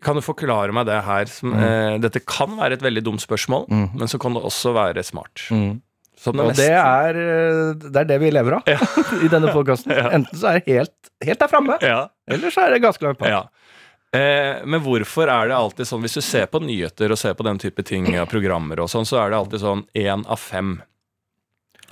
[0.04, 1.28] Kan du forklare meg det her?
[1.28, 3.88] Som, eh, dette kan være et veldig dumt spørsmål, mm.
[4.00, 5.44] men så kan det også være smart.
[5.52, 5.82] Mm.
[6.20, 8.68] Det Og det er, eh, det er det vi lever av
[9.26, 9.92] i denne podkasten.
[10.00, 10.10] Ja.
[10.16, 13.20] Enten så er det helt, helt der framme, Ja, eller så er det ganske langt
[13.20, 13.30] bak.
[13.32, 13.44] ja.
[14.16, 17.46] Eh, men hvorfor er det alltid sånn Hvis du ser på nyheter og ser på
[17.46, 20.80] den type ting og programmer og sånn, så er det alltid sånn én av fem.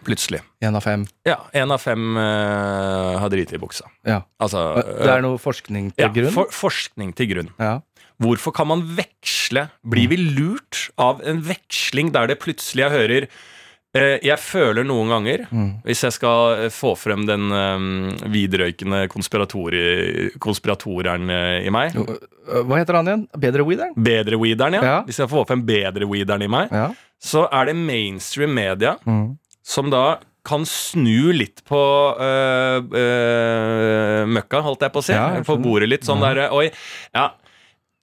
[0.05, 0.41] Plutselig.
[0.61, 1.05] Én av fem.
[1.25, 3.85] Ja, én av fem uh, har driti i buksa.
[4.05, 4.21] Ja.
[4.39, 6.31] Altså Det er noe forskning til ja, grunn?
[6.35, 7.49] For, forskning til grunn.
[7.59, 7.79] Ja.
[8.21, 9.67] Hvorfor kan man veksle?
[9.85, 15.09] Blir vi lurt av en veksling der det plutselig jeg hører eh, Jeg føler noen
[15.13, 15.69] ganger, Mm.
[15.85, 22.97] hvis jeg skal eh, få frem den um, vidrøykende konspiratoreren eh, i meg Hva heter
[22.99, 23.25] han igjen?
[23.37, 23.93] Bedre-weederen?
[23.97, 24.83] Bedre-weederen, ja.
[24.87, 24.97] Ja.
[25.07, 26.89] Hvis jeg får frem bedre-weederen i meg, Ja.
[27.21, 29.37] så er det mainstream media Mm.
[29.67, 30.05] Som da
[30.47, 31.79] kan snu litt på
[32.23, 35.15] øh, øh, møkka, holdt jeg på å si.
[35.15, 36.69] Ja, på bordet litt sånn der, Oi,
[37.15, 37.25] ja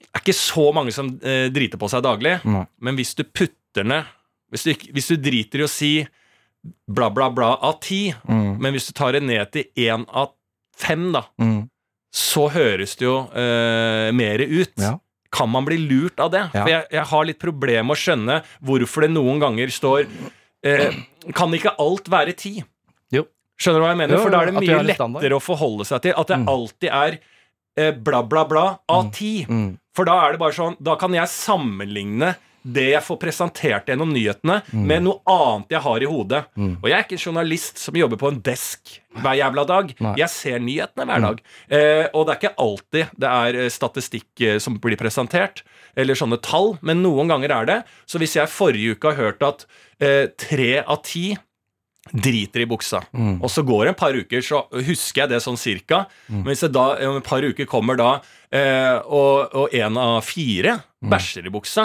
[0.05, 2.67] Det er ikke så mange som øh, driter på seg daglig, Nei.
[2.85, 4.05] men hvis du putter ned
[4.53, 5.89] hvis du, hvis du driter i å si
[6.87, 8.61] bla, bla, bla av ti, Mm.
[8.63, 10.31] men hvis du tar det ned til én av
[10.79, 11.65] fem, da, Mm.
[12.15, 14.71] så høres det jo øh, mer ut.
[14.79, 14.93] Ja.
[15.35, 16.45] Kan man bli lurt av det?
[16.55, 16.63] Ja.
[16.63, 20.07] For jeg, jeg har litt problemer med å skjønne hvorfor det noen ganger står
[20.65, 20.97] eh,
[21.35, 22.57] Kan ikke alt være ti?
[23.15, 23.27] Jo.
[23.61, 24.17] Skjønner du hva jeg mener?
[24.19, 26.49] Jo, For da er det mye lettere å forholde seg til at det Mm.
[26.49, 27.19] alltid er
[27.77, 29.45] eh, bla, bla, bla av ti.
[29.49, 29.77] Mm.
[29.95, 34.09] For da er det bare sånn Da kan jeg sammenligne det jeg får presentert gjennom
[34.09, 36.39] nyhetene, med noe annet jeg har i hodet.
[36.57, 36.71] Mm.
[36.81, 39.91] Og jeg er ikke en journalist som jobber på en desk hver jævla dag.
[40.01, 40.15] Nei.
[40.23, 41.43] Jeg ser nyhetene hver dag.
[41.69, 45.61] Eh, og det er ikke alltid det er eh, statistikk eh, som blir presentert,
[45.97, 47.81] eller sånne tall, men noen ganger er det.
[48.07, 49.67] Så hvis jeg forrige uke har hørt at
[50.01, 51.33] eh, tre av ti
[52.13, 52.99] driter i buksa.
[53.17, 53.39] Mm.
[53.41, 56.03] Og så går det et par uker, så husker jeg det sånn cirka.
[56.29, 58.11] Men hvis det da om et par uker kommer da
[58.53, 61.11] eh, og, og en av fire Mm.
[61.13, 61.83] bæsjer i buksa,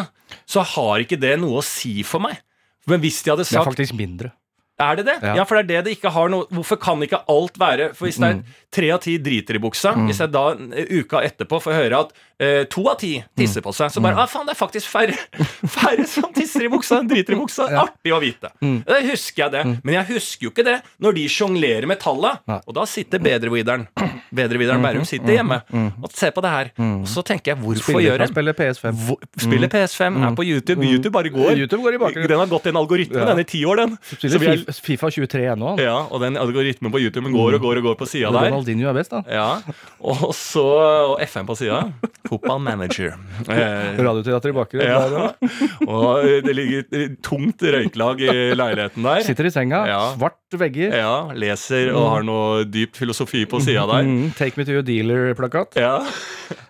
[0.47, 2.37] så har ikke det noe å si for meg.
[2.87, 4.29] Men hvis de hadde sagt Det er faktisk mindre.
[4.79, 5.17] Er det det?
[5.23, 5.35] Ja.
[5.39, 5.43] Ja.
[5.45, 8.19] for det er det det ikke har noe Hvorfor kan ikke alt være For hvis
[8.21, 11.73] det er tre av ti driter i buksa, hvis jeg da eh, uka etterpå får
[11.73, 14.59] høre at eh, to av ti tisser på seg, så bare ah, faen, det er
[14.59, 15.15] faktisk færre,
[15.79, 17.65] færre som tisser i buksa enn driter i buksa.
[17.81, 18.51] Artig å vite.
[18.61, 19.63] Da husker jeg det.
[19.81, 22.35] Men jeg husker jo ikke det når de sjonglerer med talla.
[22.61, 23.87] Og da sitter bedrevideren
[24.39, 25.57] Bedrevideren Bærum sitter hjemme
[26.05, 26.69] og ser på det her.
[26.77, 29.01] Og så tenker jeg, hvorfor Spiller, gjør han en spiller PS5.
[29.07, 30.85] hvor, Spiller PS5, er på YouTube.
[30.85, 31.57] YouTube bare går.
[31.57, 32.29] YouTube går i bakgrunnen.
[32.35, 33.31] Den har gått i en algoritme, Ja.
[33.33, 33.97] den i ti år, den.
[34.21, 35.75] Så vi er- FIFA, FIFA 23 ennå.
[35.81, 38.49] ja, og den algoritmen på YouTube går og går og går på sida der.
[38.51, 39.21] Ronaldinho er best, da.
[39.29, 39.47] Ja,
[40.01, 40.63] Og så
[41.13, 41.81] og FM på sida.
[42.29, 43.15] Football manager.
[43.49, 44.87] Eh, Radioteater i bakgrunnen.
[44.87, 45.31] ja.
[45.89, 49.23] Og det ligger et tungt røyklag i leiligheten der.
[49.25, 50.01] Sitter i senga, Ja.
[50.15, 50.95] svart vegger.
[50.97, 54.03] Ja, Leser og har noe dyp filosofi på sida der.
[54.07, 55.77] Mm, take me to your dealer-plakat.
[55.77, 55.99] Ja.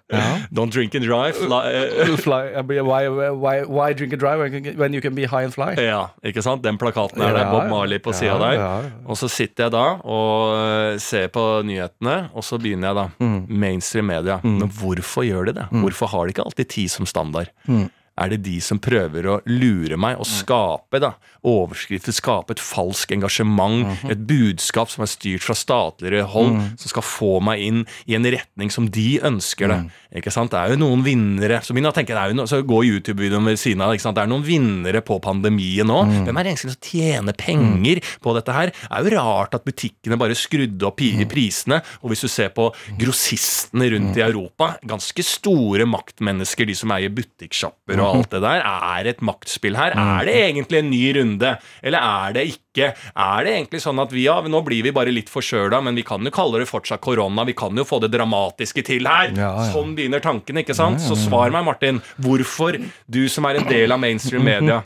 [0.09, 0.39] Ja.
[0.49, 1.35] Don't drink and drive.
[1.37, 5.53] Fly, eh, Fly, why, why, why drink and drive when you can- be high and
[5.53, 5.75] fly?
[5.77, 6.63] ja, ikke sant?
[6.63, 7.43] Den plakaten er der.
[7.45, 8.39] Ja, Bob Marley på sida ja,
[8.81, 8.89] der.
[9.05, 13.05] Og så sitter jeg da og eh, ser på nyhetene, og så begynner jeg da.
[13.21, 13.37] Mm.
[13.49, 14.39] Mainstream media.
[14.41, 15.67] Men hvorfor gjør de det?
[15.69, 17.53] Hvorfor har de ikke alltid ti som standard?
[17.69, 17.85] Mm.
[18.19, 21.13] Er det de som prøver å lure meg og skape da
[21.45, 24.11] overskrifter, skape et falsk engasjement, Mhm.
[24.11, 26.77] et budskap som er styrt fra statligere hold, Mm.
[26.79, 29.77] som skal få meg inn i en retning som de ønsker det?
[29.79, 29.91] Mm.
[30.17, 30.51] Ikke sant?
[30.51, 32.61] Det er jo noen vinnere Så begynner jeg å tenke, det er jo no, så
[32.65, 33.93] går YouTube-videoen ved siden av.
[33.93, 34.15] Ikke sant?
[34.15, 36.03] Det er noen vinnere på pandemien nå.
[36.05, 36.25] Mm.
[36.25, 38.65] Hvem er det egentlig som tjener penger på dette her?
[38.67, 41.29] Det er jo rart at butikkene bare skrudde opp Mm.
[41.29, 41.81] prisene.
[42.03, 47.09] Og hvis du ser på grossistene rundt i Europa, ganske store maktmennesker, de som eier
[47.13, 49.95] butikksjapper og alt det der, er et maktspill her.
[49.97, 52.91] Er det egentlig en ny runde, eller er det ikke?
[52.93, 56.05] Er det egentlig sånn at vi, ja, nå blir vi bare litt forkjøla, men vi
[56.07, 59.33] kan jo kalle det fortsatt korona, vi kan jo få det dramatiske til her.
[59.35, 59.69] Ja, ja.
[59.73, 61.01] Sånn begynner tankene, ikke sant?
[61.03, 62.77] Så svar meg, Martin, hvorfor
[63.09, 64.81] du som er en del av mainstream media,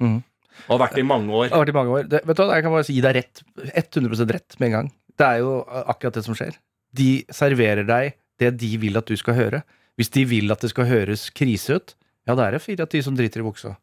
[0.63, 2.05] og har vært i mange år Jeg har vært i mange år.
[2.07, 3.41] Det, vet du hva, Jeg kan bare gi deg rett.
[3.73, 4.91] 100% rett med en gang.
[5.19, 6.55] Det er jo akkurat det som skjer.
[6.95, 9.63] De serverer deg det de vil at du skal høre.
[9.99, 11.93] Hvis de vil at det skal høres krise ut,
[12.27, 13.73] ja, det er fire av ti som driter i buksa.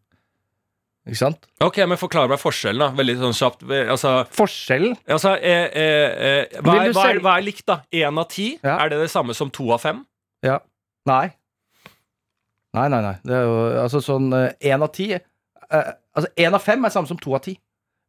[1.09, 1.46] Ikke sant?
[1.64, 2.90] Ok, men Forklar meg forskjellen, da.
[2.98, 3.62] Veldig sånn kjapt.
[3.88, 7.79] Altså, Forskjellen altså eh, eh, eh, hva, er, hva, er, hva er likt, da?
[7.96, 8.50] Én av ti?
[8.61, 8.76] Ja.
[8.85, 10.03] Er det det samme som to av fem?
[11.09, 11.24] Nei.
[12.76, 13.14] Nei, nei, nei.
[13.26, 17.09] Det er jo altså sånn én av ti eh, Altså én av fem er samme
[17.09, 17.57] som to av ti.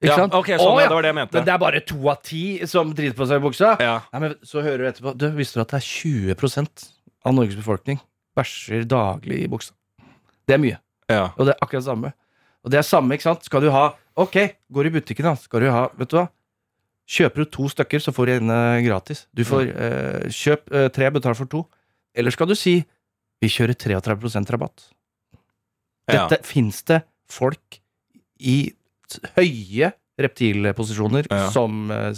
[0.01, 0.35] Ikke Ja, sant?
[0.35, 1.37] ok, sånn, Å, ja, det var det jeg mente.
[1.37, 3.75] Men det er bare to av ti som driter på seg i buksa?
[3.81, 3.95] Ja.
[4.13, 5.87] Nei, men Så hører du etterpå Du, visste du at det er
[6.35, 6.87] 20%
[7.25, 8.01] av Norges befolkning
[8.37, 9.73] bæsjer daglig i buksa?
[10.51, 10.77] Det er mye.
[11.09, 11.23] ja.
[11.37, 12.11] Og det er akkurat det samme.
[12.61, 13.47] Og det er samme, ikke sant?
[13.47, 13.87] Skal du ha
[14.19, 14.35] Ok,
[14.75, 15.33] går i butikken, da.
[15.39, 16.27] Skal du ha Vet du hva?
[17.11, 19.25] Kjøper du to stykker, så får du en eh, gratis.
[19.35, 19.77] Du får Mm.
[19.85, 21.63] eh, Kjøp eh, tre, betal for to.
[22.15, 22.75] Eller skal du si
[23.41, 24.83] vi kjører 33 rabatt?
[26.11, 26.27] ja.
[26.27, 27.79] Dette fins det folk
[28.39, 28.73] i
[29.37, 31.49] høye reptilposisjoner Ja.
[31.49, 32.13] som eh,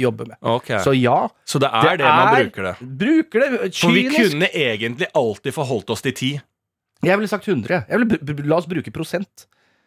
[0.00, 0.36] jobber med.
[0.42, 0.78] Okay.
[0.80, 1.28] Så, Så ja,
[1.60, 2.74] det er det, det man er- bruker det?
[2.98, 6.40] bruker det For vi kunne egentlig alltid forholdt oss til ti.
[7.02, 7.84] Jeg ville sagt 100.
[7.88, 9.46] Jeg ville, la oss bruke prosent.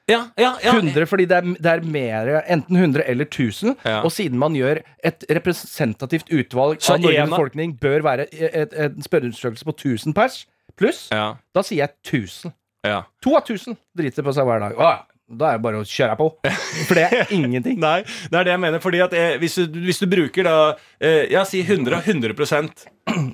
[0.10, 0.74] Ja, ja, ja.
[0.76, 3.78] 100 fordi det er, det er mer enten 100 eller 1000.
[3.86, 4.02] Ja.
[4.04, 9.64] Og siden man gjør et representativt utvalg Så av Norges befolkning bør være en spørreundersøkelse
[9.70, 10.42] på 1000 pers
[10.76, 11.94] pluss, Ja, da sier jeg
[12.26, 12.52] 1000.
[12.84, 13.04] ja.
[13.24, 14.76] To av 1000 driter på seg hver dag.
[14.76, 15.06] Åh,
[15.40, 16.28] da er det bare å kjøre på.
[16.90, 17.80] For det er ingenting.
[17.80, 18.84] Nei, det er det jeg mener.
[18.84, 20.58] Fordi at jeg, hvis, du, hvis du bruker da
[21.00, 22.36] eh, Ja, si 100 av 100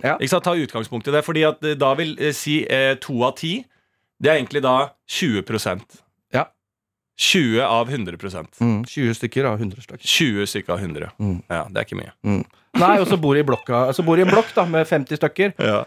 [0.04, 0.20] Ja.
[0.20, 1.24] Ikke sant, Ta utgangspunkt i det.
[1.26, 3.56] Fordi at eh, da vil eh, si eh, to av ti
[4.22, 4.74] Det er egentlig da
[5.10, 6.00] 20%
[6.36, 6.46] Ja.
[7.20, 8.18] 20 av 100
[8.62, 10.04] Mm, 20 stykker av 100 stykker.
[10.06, 11.12] 20 stykker av 100.
[11.20, 11.42] Mm.
[11.50, 12.14] Ja, det er ikke mye.
[12.80, 14.88] Nei, og så bor de i blokka Så bor de i en blokk da med
[14.88, 15.54] 50 stykker.
[15.60, 15.84] Ja.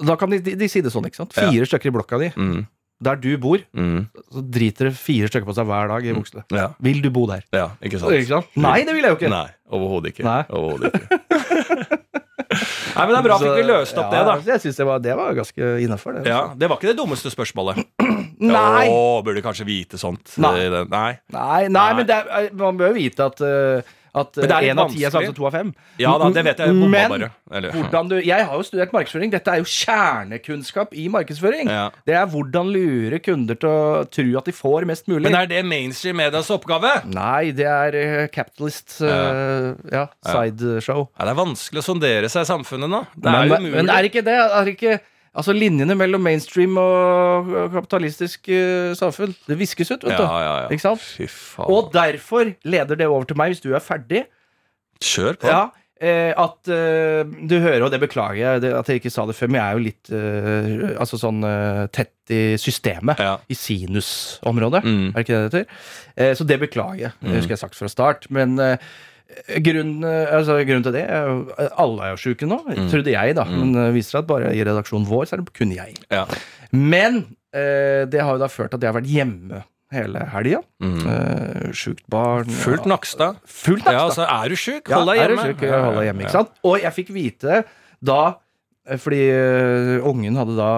[0.00, 1.34] Da kan de, de, de si det sånn, ikke sant?
[1.36, 2.30] Fire stykker i blokka di.
[2.36, 2.66] Mm.
[3.02, 4.08] Der du bor, Mm.
[4.32, 6.44] så driter det fire stykker på seg hver dag i buksene.
[6.52, 6.68] ja.
[6.80, 7.42] Vil du bo der?
[7.52, 8.12] ja, ikke sant?
[8.12, 8.46] Ikke sant?
[8.56, 9.30] Nei, det vil jeg jo ikke.
[9.30, 10.24] Nei, overhodet ikke.
[10.24, 10.42] Nei.
[10.50, 12.19] Overhodet ikke.
[12.50, 14.34] Nei, men det er bra fikk vi løst opp det, da.
[14.50, 16.16] Jeg synes det var, det var ganske innafor.
[16.18, 16.58] Det, Ja, altså.
[16.58, 17.78] Det var ikke det dummeste spørsmålet.
[18.40, 18.88] Nei.
[18.90, 20.34] Å, burde kanskje vite sånt.
[20.42, 20.54] Nei.
[20.66, 20.82] Nei.
[20.90, 21.88] Nei, nei, Nei.
[22.00, 25.12] men det er, man bør vite at uh, At Men det én av ti er
[25.14, 25.68] som to av fem.
[26.00, 26.74] Ja da, det vet jeg.
[26.74, 27.28] Men bare.
[27.50, 29.30] Eller, hvordan du Jeg har jo studert markedsføring.
[29.30, 31.70] Dette er jo kjernekunnskap i markedsføring.
[31.70, 31.90] ja.
[32.06, 35.28] Det er hvordan lure kunder til å tro at de får mest mulig.
[35.28, 36.90] Men er det mainstream medias oppgave?
[37.10, 41.06] Nei, det er eh, capitalist uh, ja, sideshow.
[41.14, 43.04] Ja, det er vanskelig å sondere seg i samfunnet nå.
[43.14, 43.76] Det er Men, umulig.
[43.78, 44.98] men er ikke det er ikke,
[45.36, 50.24] Altså Linjene mellom mainstream og kapitalistisk uh, samfunn Det viskes ut, vet du.
[50.24, 50.70] ja, ja, ja.
[50.74, 51.04] Ikke sant?
[51.04, 51.68] Fy faen.
[51.70, 54.24] Og derfor leder det over til meg, hvis du er ferdig.
[55.00, 55.46] Kjør på.
[55.52, 55.60] Ja,
[56.02, 59.36] eh, At eh, du hører, og det beklager jeg det, at jeg ikke sa det
[59.38, 63.22] før, men jeg er jo litt eh, altså sånn eh, tett i systemet.
[63.22, 63.36] Ja.
[63.48, 64.82] I sinusområdet.
[64.84, 65.06] Mm.
[65.12, 65.86] Er det ikke det det heter?
[66.16, 67.12] Eh, så det beklager jeg.
[67.22, 68.26] Det husker jeg sagt fra start.
[68.34, 68.76] Men eh,
[69.64, 72.88] grunnen, altså, grunnen til det er jo Alle er jo sjuke nå, Mm.
[72.92, 73.44] trodde jeg, da.
[73.48, 75.96] Men det viser at bare i redaksjonen vår så er det kun jeg.
[76.10, 76.24] Ja.
[76.72, 80.60] Men eh, det har jo da ført til at jeg har vært hjemme hele helga.
[80.78, 80.98] Mm.
[81.10, 82.46] Eh, sjukt barn.
[82.46, 82.92] Fullt ja.
[82.92, 83.40] Nakstad.
[83.44, 84.06] Fullt Ja, Nakstad.
[84.06, 85.46] altså, er du sjuk, hold deg er du hjemme.
[85.50, 86.52] sjuk, hold deg hjemme, ikke sant?
[86.62, 87.62] Og jeg fikk vite
[88.00, 88.20] da
[88.86, 90.70] eh, Fordi uh, ungen hadde da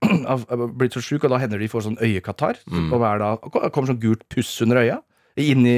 [0.80, 2.60] blitt så sjuk, og da hender de får sånn øyekatarr.
[2.68, 2.92] Mm.
[2.92, 3.30] Og da
[3.72, 5.00] kommer sånn gult puss under øya.
[5.36, 5.76] Inn i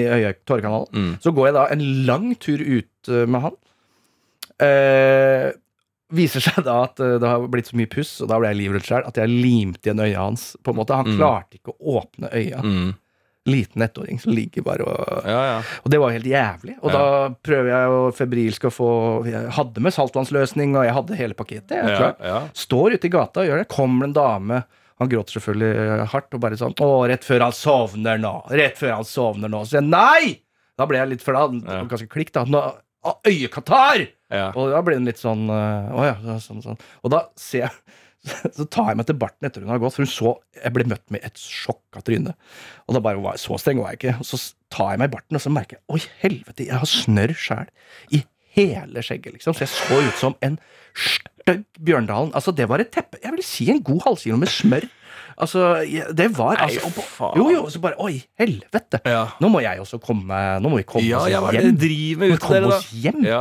[0.49, 0.89] tårekanalen.
[0.93, 1.13] Mm.
[1.21, 3.59] Så går jeg da en lang tur ut øh, med han.
[4.63, 5.51] Eh,
[6.13, 8.61] viser seg da at øh, det har blitt så mye puss, og da ble jeg
[8.63, 10.53] livredd sjøl, at jeg limte igjen øya hans.
[10.63, 11.17] På en måte Han Mm.
[11.21, 12.61] klarte ikke å åpne øya.
[12.65, 12.93] Mm.
[13.51, 15.55] Liten ettåring som ligger bare og Ja, ja.
[15.83, 16.77] og det var helt jævlig.
[16.81, 16.99] Og Ja.
[16.99, 18.91] da prøver jeg jo febrilsk å få
[19.27, 21.75] Jeg hadde med saltvannsløsning, og jeg hadde hele pakketet.
[22.23, 22.51] Jeg.
[22.55, 23.69] Står ute i gata og gjør det.
[23.69, 24.63] Kommer en dame.
[25.03, 28.33] Han gråter selvfølgelig hardt og bare sånn Å, rett før han sovner nå.
[28.55, 29.65] Rett før han sovner nå.
[29.67, 30.39] Så jeg nei!
[30.79, 32.47] Da ble jeg litt for da, ganske klikk, da.
[32.49, 32.63] Nå,
[33.29, 34.07] øyekatarr!
[34.33, 34.47] ja.
[34.57, 36.79] Og da ble hun litt sånn øh, Å ja, sånn, sånn.
[37.03, 37.99] Og da ser jeg
[38.57, 40.87] Så tar jeg meg til barten etter hun har gått, for hun så Jeg ble
[40.89, 42.37] møtt med et sjokka tryne.
[42.87, 44.15] Og da bare var jeg, Så streng var jeg ikke.
[44.23, 44.39] Og så
[44.73, 47.73] tar jeg meg i barten, og så merker jeg Oi, helvete, jeg har snørr sjæl.
[48.15, 48.23] I
[48.55, 49.57] hele skjegget, liksom.
[49.57, 50.59] Så jeg så ut som en
[51.47, 52.33] Bjørndalen.
[52.35, 53.19] Altså, det var et teppe.
[53.23, 54.87] Jeg vil si en god halvkilo med smør.
[55.43, 55.63] Altså,
[56.15, 57.31] det var Nei, altså på-.
[57.41, 59.01] Jo, jo, så bare Oi, helvete.
[59.09, 59.23] Ja.
[59.41, 61.71] Nå må jeg også komme Nå må vi komme Ja, oss ja, det hjem.
[61.73, 63.23] dere driver vi komme oss hjem.
[63.27, 63.41] Ja.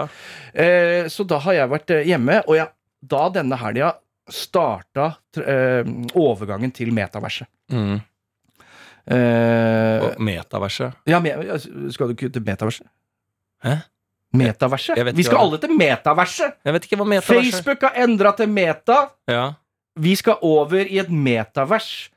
[0.56, 2.72] Eh, så da har jeg vært eh, hjemme, og jeg,
[3.12, 3.92] da denne helga
[4.32, 5.10] starta
[5.44, 5.84] eh,
[6.16, 7.50] overgangen til metaverset.
[7.76, 8.00] Mm.
[9.12, 10.94] Eh, metaverset.
[11.10, 11.34] ja, me,
[11.92, 12.88] skal du ikke til metaverset?
[13.65, 13.75] Hæ?
[14.38, 15.00] Metaverset?
[15.15, 16.56] Vi skal hva alle til metaverset!
[16.63, 19.00] Jeg vet ikke hva metaverset Facebook har endra til meta.
[19.27, 19.46] Ja.
[20.00, 22.10] Vi skal over i et metavers.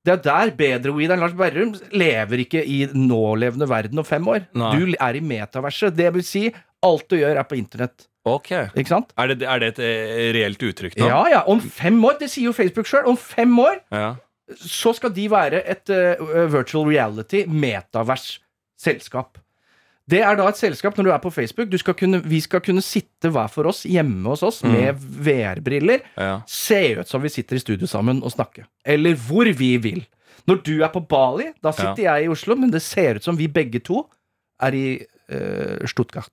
[0.00, 4.46] Det er der bedroweederen Lars Berrum lever ikke i nålevende verden om fem år.
[4.56, 4.70] Nei.
[4.78, 5.92] Du er i metaverset.
[5.96, 6.46] Det vil si,
[6.86, 8.06] alt du gjør, er på internett.
[8.28, 8.50] Ok.
[8.76, 9.12] Ikke sant?
[9.20, 11.06] Er det, er det et eh, reelt uttrykk da?
[11.08, 11.42] Ja, ja.
[11.48, 14.14] Om fem år, det sier jo Facebook sjøl, om fem år Ja.
[14.56, 18.38] så skal de være et uh, virtual reality, metavers
[18.80, 19.38] selskap.
[20.10, 21.68] Det er da et selskap når du er på Facebook.
[21.70, 26.02] Du skal kunne, vi skal kunne sitte hver for oss hjemme hos oss med VR-briller.
[26.18, 26.40] Ja.
[26.50, 28.66] Se ut som vi sitter i studio sammen og snakke.
[28.84, 30.02] Eller hvor vi vil.
[30.48, 33.38] Når du er på Bali, da sitter jeg i Oslo, men det ser ut som
[33.38, 34.02] vi begge to
[34.60, 36.32] er i uh, Stuttgart.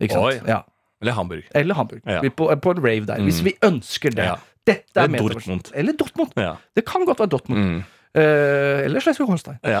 [0.00, 0.28] Ikke sant?
[0.28, 0.36] Oi.
[0.48, 0.62] Ja.
[1.00, 1.48] Eller Hamburg.
[1.56, 2.04] Eller Hamburg.
[2.06, 2.20] Ja.
[2.24, 3.22] Vi på, på en rave der.
[3.24, 4.28] Hvis vi ønsker det.
[4.28, 4.36] Ja.
[4.68, 5.18] Dette er Eller.
[5.24, 5.72] Dortmund.
[5.74, 6.36] Eller Dortmund.
[6.36, 6.54] Ja.
[6.76, 7.60] Det kan godt være Dortmund.
[7.60, 7.82] Mm.
[8.14, 9.58] Eh, eller Schleswig-Holstein.
[9.74, 9.80] ja.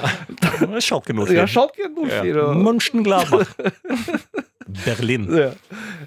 [0.80, 2.52] Schalke Ja, Schalke 04 ja.
[2.54, 3.54] Mönchengladbach.
[4.84, 5.26] Berlin.
[5.36, 5.50] ja.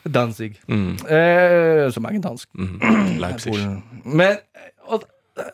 [0.04, 0.62] Danzig.
[0.68, 0.96] Mm.
[1.06, 2.50] Eh, som er dansk.
[2.56, 3.20] Mm.
[3.20, 3.58] Leipzig.
[4.06, 4.38] Men
[4.88, 5.04] og,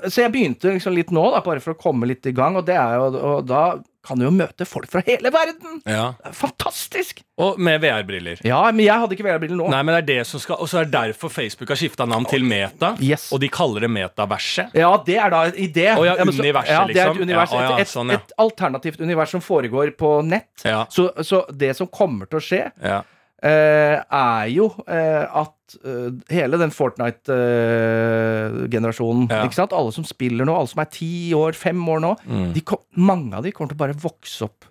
[0.10, 2.66] Så jeg begynte liksom litt nå, da, bare for å komme litt i gang, og,
[2.68, 3.64] det er jo, og da
[4.06, 5.82] kan du jo møte folk fra hele verden!
[5.88, 6.14] Ja.
[6.36, 7.20] Fantastisk!
[7.40, 8.40] Og med VR-briller.
[8.48, 9.68] Ja, men jeg hadde ikke VR-briller nå.
[9.72, 12.08] Nei, men det er det som skal Og så er det derfor Facebook har skifta
[12.10, 12.94] navn til Meta.
[13.04, 13.30] Yes.
[13.36, 14.76] Og de kaller det Metaverset.
[14.80, 15.88] Ja, det er da en idé.
[15.94, 17.24] Å ja, universet, ja, det er et liksom.
[17.28, 17.56] univers.
[17.56, 20.52] Ja, et, et, sånn, et alternativt univers som foregår på nett.
[20.64, 20.84] Ja.
[20.92, 23.04] Så, så det som kommer til å skje, Ja.
[23.48, 29.44] Er jo eh, at eh, hele den Fortnite-generasjonen Ja.
[29.46, 29.74] Ikke sant?
[29.76, 32.54] Alle som spiller nå, alle som er ti år, fem år nå, Mm.
[32.54, 34.66] de kom, mange av de kommer til å bare vokse opp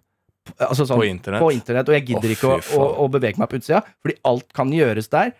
[0.58, 1.40] altså sånn, På internett.
[1.42, 1.88] på internett.
[1.88, 4.70] Og jeg gidder oh, ikke å, å, å bevege meg på utsida, fordi alt kan
[4.72, 5.32] gjøres der.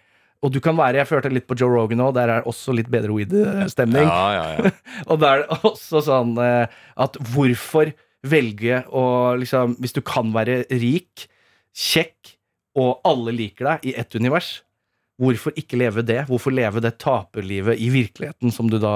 [0.45, 2.89] Og du kan være Jeg førte litt på Joe Rogan òg, der er også litt
[2.93, 4.05] bedre weed-stemning.
[4.07, 4.71] Ja, ja, ja.
[5.11, 6.67] Og da er det også sånn eh,
[6.97, 7.93] at hvorfor
[8.29, 11.27] velge å liksom Hvis du kan være rik,
[11.75, 12.38] kjekk,
[12.79, 14.63] og alle liker deg i ett univers,
[15.19, 16.21] hvorfor ikke leve det?
[16.29, 18.93] Hvorfor leve det taperlivet i virkeligheten som du da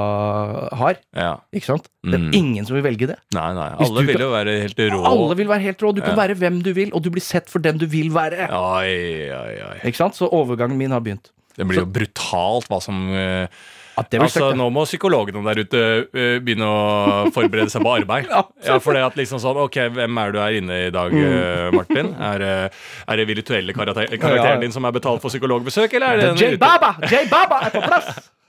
[0.78, 1.00] har?
[1.18, 1.32] ja.
[1.52, 1.88] Ikke sant?
[2.04, 2.28] Det Mm.
[2.28, 3.16] er ingen som vil velge det.
[3.34, 3.68] Nei, nei.
[3.82, 5.02] Alle vil kan- jo være helt rå.
[5.10, 5.92] Alle vil være helt rå.
[5.94, 8.46] Du kan være hvem du vil, og du blir sett for den du vil være.
[8.50, 9.78] Oi, oi, oi.
[9.90, 10.14] Ikke sant?
[10.14, 11.30] Så overgangen min har begynt.
[11.56, 13.48] Det blir jo brutalt hva som blir
[13.96, 18.28] Altså, Nå må psykologene der ute uh, begynne å forberede seg på arbeid.
[18.62, 18.76] Ja.
[18.82, 22.12] For det at liksom sånn Ok, hvem er du her inne i dag, uh, Martin?
[22.18, 22.72] Er, det-
[23.08, 26.56] er det virtuelle karakter karakteren din som er betalt for psykologbesøk, eller er det J
[26.62, 26.94] Baba!
[27.10, 28.12] J Baba er på plass!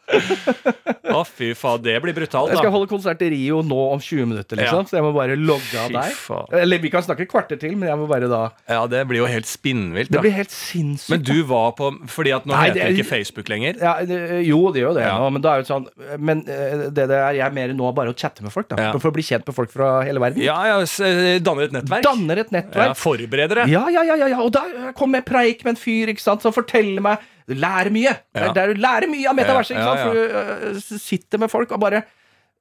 [1.13, 4.25] Å, fy faen, det blir brutalt, Jeg skal holde konsert i Rio nå om 20
[4.31, 4.89] minutter, liksom, Ja.
[4.89, 6.15] så jeg må bare logge av der.
[6.61, 9.21] Eller vi kan snakke et kvarter til, men jeg må bare da Ja, det blir
[9.21, 10.09] jo helt spinnvilt.
[10.13, 11.09] Det blir helt sinnssykt.
[11.09, 13.77] Men du var på Fordi at nå Nei, heter det ikke Facebook lenger.
[13.81, 15.17] ja, det, Jo, det gjør jo det, Ja.
[15.19, 15.87] nå, men da er det sånn
[16.19, 18.75] Men eh, det, det er jeg mer nå bare å chatte med folk, da.
[18.79, 18.91] Ja.
[18.97, 20.41] For å bli kjent med folk fra hele verden.
[20.41, 22.03] Ja, ja, eh, danner et nettverk.
[22.03, 22.97] Danner et Ja, nettverk.
[22.97, 23.67] forbereder det.
[23.71, 24.39] Ja, ja, ja, ja, ja.
[24.41, 27.19] Og da kommer jeg preik med en fyr ikke sant, som forteller meg
[27.49, 28.13] Du lærer mye.
[28.33, 29.79] Det er der du lærer mye av metaverset.
[29.79, 32.03] For du øh, sitter med folk og bare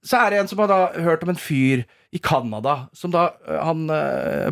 [0.03, 3.28] Så er det en som har da hørt om en fyr i Canada som da
[3.49, 4.51] øh, Han øh,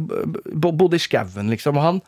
[0.55, 1.77] bodde i skauen, liksom.
[1.77, 2.03] Og han,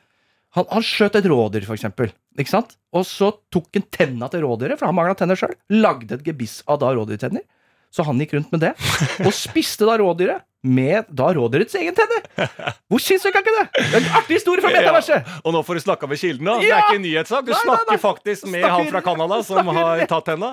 [0.55, 2.13] han, han skjøt et rådyr, for eksempel.
[2.39, 2.77] Ikke sant?
[2.95, 5.57] Og så tok han tenna til rådyret, for han mangla tenner sjøl.
[5.75, 7.45] Lagde et gebiss av da rådyrtenner.
[7.93, 8.73] Så han gikk rundt med det,
[9.27, 12.23] og spiste da rådyret med da rådyrets egen tenner.
[12.87, 13.65] Hvor sinnssykt er ikke det?
[13.83, 15.31] Det er en artig historie fra metaverset!
[15.43, 16.55] Og nå får du snakka med kilden, da.
[16.63, 17.43] Det er ikke en nyhetssak.
[17.49, 18.03] Du Nei, nei, snakker nei.
[18.05, 20.53] faktisk med Snakker- han fra Canada som snakker har tatt tenna.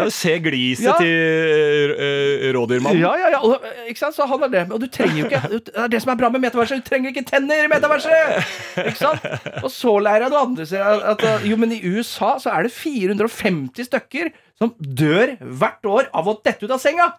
[0.00, 0.96] Ja, se gliset Ja.
[0.96, 3.02] til uh, rådyrmannen.
[3.04, 3.42] Ja, ja, ja.
[3.44, 4.16] Og, ikke sant?
[4.16, 4.64] Så han er det.
[4.72, 6.80] Og du trenger jo ikke Det er det som er bra med metaverset.
[6.80, 8.44] Du trenger ikke tenner i metaverset!
[8.86, 9.26] Ikke sant?
[9.60, 12.72] Og så lærer jeg noe andre at, at jo, men i USA så er det
[12.72, 17.12] 450 stykker som dør hvert år av å dette ut av senga.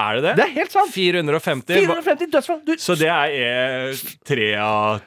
[0.00, 0.32] Er det det?
[0.38, 0.92] Det er helt sant.
[0.94, 1.74] 450?
[1.84, 2.60] 450 dødsfall.
[2.66, 5.00] Du, Så det er eh, tre av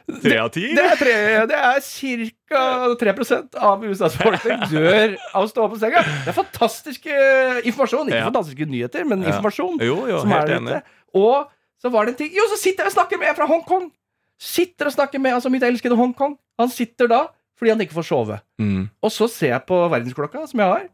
[0.53, 0.67] ti?
[0.77, 1.15] det er, tre,
[1.49, 2.61] det er ca.
[3.01, 6.03] 3% av USAs befolkning dør av å stå opp på senga.
[6.25, 8.07] Det er fantastisk eh, informasjon.
[8.11, 8.27] Ikke Ja.
[8.29, 9.33] fantastiske nyheter, men Ja.
[9.33, 9.79] informasjon.
[9.81, 10.81] Jo, jo, som er enig.
[11.17, 11.49] Og
[11.81, 13.91] så var det en ting Jo, så sitter jeg og snakker med en fra Hongkong!
[14.39, 16.37] Sitter og snakker med altså mitt elskede Hongkong.
[16.59, 17.27] Han sitter da
[17.59, 18.39] fordi han ikke får sove.
[18.59, 18.89] Mm.
[19.01, 20.87] Og så ser jeg på verdensklokka, som jeg har.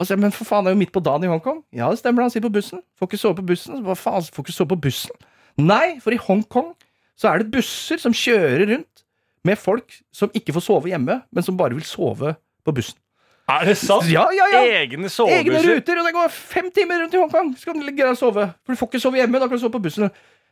[0.00, 1.58] Og så, men for faen, det er jo midt på dagen i Hongkong.
[1.76, 2.80] Ja, det stemmer, han sitter på bussen.
[2.96, 3.82] Får ikke sove på bussen.
[3.84, 5.26] Hva faen, får ikke sove på bussen?
[5.60, 6.72] Nei, for i Hongkong
[7.20, 9.04] så er det busser som kjører rundt
[9.44, 12.32] med folk som ikke får sove hjemme, men som bare vil sove
[12.64, 12.96] på bussen.
[13.50, 14.06] Er det sant?
[14.08, 14.60] Ja, ja, ja!
[14.80, 15.42] Egne sovebusser?
[15.42, 17.52] Egne ruter, og det går fem timer rundt i Hongkong.
[17.58, 18.46] Så kan du ligge der og sove.
[18.64, 20.08] For du får ikke sove hjemme, da kan du sove på bussen.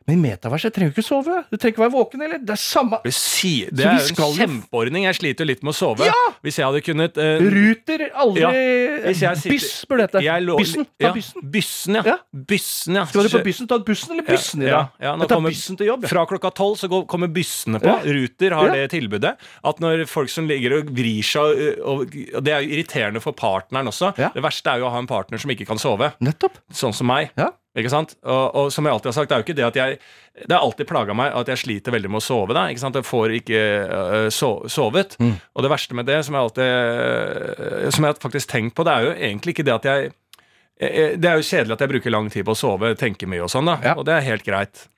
[0.08, 1.42] Men metaverset trenger jo ikke sove.
[1.52, 2.38] Du trenger ikke være våken, eller?
[2.40, 5.04] Det er samme Det, er jo en kjempeordning.
[5.04, 6.06] Jeg sliter jo litt med å sove.
[6.08, 6.14] Ja!
[6.44, 10.24] Hvis jeg hadde kunnet uh, Ruter, aldri Ja, sitter- Byss burde det hete.
[10.24, 10.86] jeg lå- Byssen.
[10.88, 11.44] Ta ja, byssen.
[11.52, 12.02] Byssen, ja.
[12.08, 12.16] Ja.
[12.52, 13.04] Byssen, ja.
[13.10, 13.68] Skal du på byssen?
[13.68, 15.20] Ta bussen eller byssen i Ja, dag?
[15.20, 16.08] ja, tar byssen til jobb.
[16.08, 17.92] Fra klokka tolv så går, kommer byssene på.
[17.92, 18.00] Ja.
[18.18, 18.72] Ruter har Ja.
[18.80, 19.36] det tilbudet.
[19.64, 23.86] At når folk som ligger og vrir seg og, og, Det er irriterende for partneren
[23.92, 24.14] også.
[24.16, 24.30] Ja.
[24.32, 26.12] Det verste er jo å ha en partner som ikke kan sove.
[26.20, 26.56] Nettopp.
[26.72, 27.30] Sånn som meg.
[27.36, 27.50] Ja.
[27.76, 28.14] Ikke sant?
[28.24, 29.98] Og, og som jeg alltid har sagt, det er jo ikke det at jeg
[30.48, 32.54] Det har alltid plaga meg at jeg sliter veldig med å sove.
[32.56, 32.96] da, ikke sant?
[32.96, 33.60] Jeg får ikke
[33.90, 35.18] uh, so, sovet.
[35.54, 38.86] Og det verste med det, som jeg alltid uh, Som jeg har faktisk tenkt på,
[38.88, 40.10] det er jo egentlig ikke det at jeg
[40.80, 43.44] eh, Det er jo kjedelig at jeg bruker lang tid på å sove, tenker mye
[43.44, 43.78] og sånn, da.
[43.84, 43.94] Ja.
[43.98, 44.88] Og det er helt greit.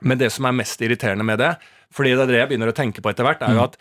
[0.00, 1.54] Men det som er mest irriterende med det,
[1.94, 3.78] fordi det er det jeg begynner å tenke på etter hvert, er jo at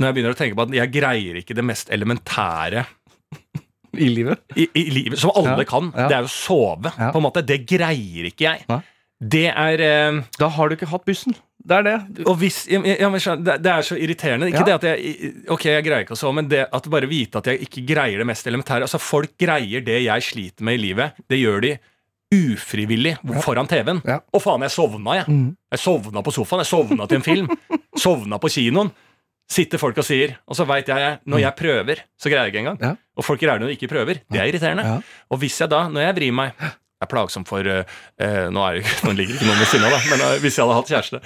[0.00, 2.84] når jeg begynner å tenke på at jeg greier ikke det mest elementære
[3.94, 4.38] I livet.
[4.56, 6.08] i, i livet, som alle Ja, kan, ja.
[6.08, 6.92] det er jo å sove.
[6.98, 7.10] Ja.
[7.12, 8.64] På en måte, Det greier ikke jeg.
[8.68, 8.80] Nei.
[9.20, 11.34] Det er eh, Da har du ikke hatt bussen.
[11.60, 12.24] Det er det.
[12.24, 14.48] Og hvis, ja, men- det, er så irriterende.
[14.48, 14.64] Ikke Ja.
[14.64, 17.44] det at jeg Ok, jeg greier ikke å sove, men det at bare vite at
[17.50, 21.12] jeg ikke greier det mest elementære Altså, Folk greier det jeg sliter med i livet.
[21.28, 21.78] Det gjør de
[22.32, 24.00] ufrivillig foran TV-en.
[24.06, 24.20] Ja.
[24.32, 25.26] Å faen, jeg sovna, jeg.
[25.28, 25.56] Mm.
[25.74, 26.62] Jeg sovna på sofaen.
[26.62, 27.48] Jeg sovna til en film.
[28.04, 28.92] sovna på kinoen.
[29.50, 32.60] Sitter folk og sier, og så veit jeg når jeg prøver, så greier jeg ikke
[32.62, 32.76] engang.
[32.80, 32.92] Ja.
[33.20, 34.22] Og folk greier det når de ikke prøver.
[34.32, 34.84] Det er irriterende.
[34.88, 35.24] Ja.
[35.30, 36.54] Og hvis jeg da, når jeg vrir meg
[37.00, 37.84] det er plagsomt for eh,
[38.52, 40.66] Nå, er det, nå ligger ikke noen ved siden av, da, men eh, hvis jeg
[40.68, 41.18] hadde hatt kjæreste,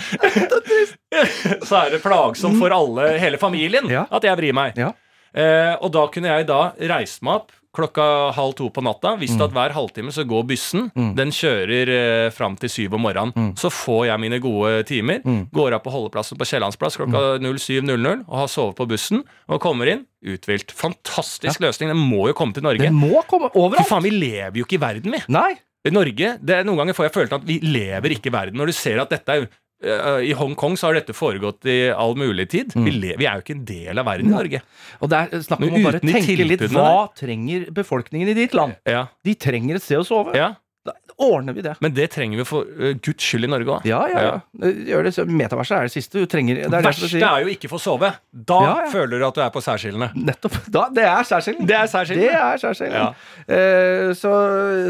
[1.69, 4.05] så er det plagsomt for alle, hele familien, Ja.
[4.11, 4.79] at jeg vrir meg.
[4.79, 4.93] Ja.
[5.35, 8.05] Eh, og da kunne jeg da reise meg opp klokka
[8.37, 9.17] halv to på natta.
[9.21, 9.45] Visst Mm.
[9.45, 10.91] at hver halvtime så går bussen.
[10.95, 13.33] Den kjører eh, fram til syv om morgenen.
[13.35, 13.53] Mm.
[13.59, 15.21] Så får jeg mine gode timer.
[15.53, 17.55] Går av på holdeplassen på Kiellandsplass klokka Mm.
[17.59, 19.25] 07.00 og har sovet på bussen.
[19.49, 20.71] Og kommer inn uthvilt.
[20.73, 21.91] Fantastisk løsning.
[21.93, 22.79] Den må jo komme til Norge.
[22.79, 23.85] Det må komme overalt.
[23.87, 25.23] Fy faen, vi lever jo ikke i verden, vi.
[25.29, 25.55] Nei.
[25.85, 28.57] I Norge, det er Noen ganger får jeg følelsen at vi lever ikke i verden.
[28.57, 29.49] Når du ser at dette er
[29.85, 32.75] I Hongkong så har dette foregått i all mulig tid.
[32.75, 32.85] Mm.
[32.89, 34.61] Vi, lever, vi er jo ikke en del av verden i Norge.
[35.01, 38.79] Og det er snakk om å bare tenke litt Hva trenger befolkningen i ditt land?
[38.89, 40.37] Ja, De trenger et sted å sove.
[40.39, 40.55] ja.
[41.19, 41.77] Ordner vi det.
[41.81, 43.85] Men det trenger vi for uh, guds skyld i Norge òg.
[43.87, 44.71] Ja, ja, ja.
[44.91, 46.19] Gjør det, Metaverset er det siste.
[46.19, 48.11] Du trenger Det er det verste du er jo ikke få sove.
[48.33, 48.91] Da Ja, ja.
[48.91, 50.11] føler du at du er på særskillene.
[50.17, 50.57] Nettopp.
[50.75, 51.67] Da, det er særskillen.
[51.71, 52.27] Det er særskillene.
[52.27, 52.99] Det er særskillen.
[52.99, 53.55] Ja.
[53.59, 54.33] Eh, så,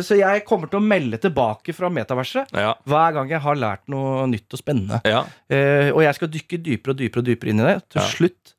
[0.07, 2.75] så jeg kommer til å melde tilbake fra metaverset Ja.
[2.89, 5.01] hver gang jeg har lært noe nytt og spennende.
[5.05, 5.25] Ja.
[5.53, 7.77] Eh, og jeg skal dykke dypere og dypere og dypere inn i det.
[7.91, 8.09] Til Ja.
[8.09, 8.55] slutt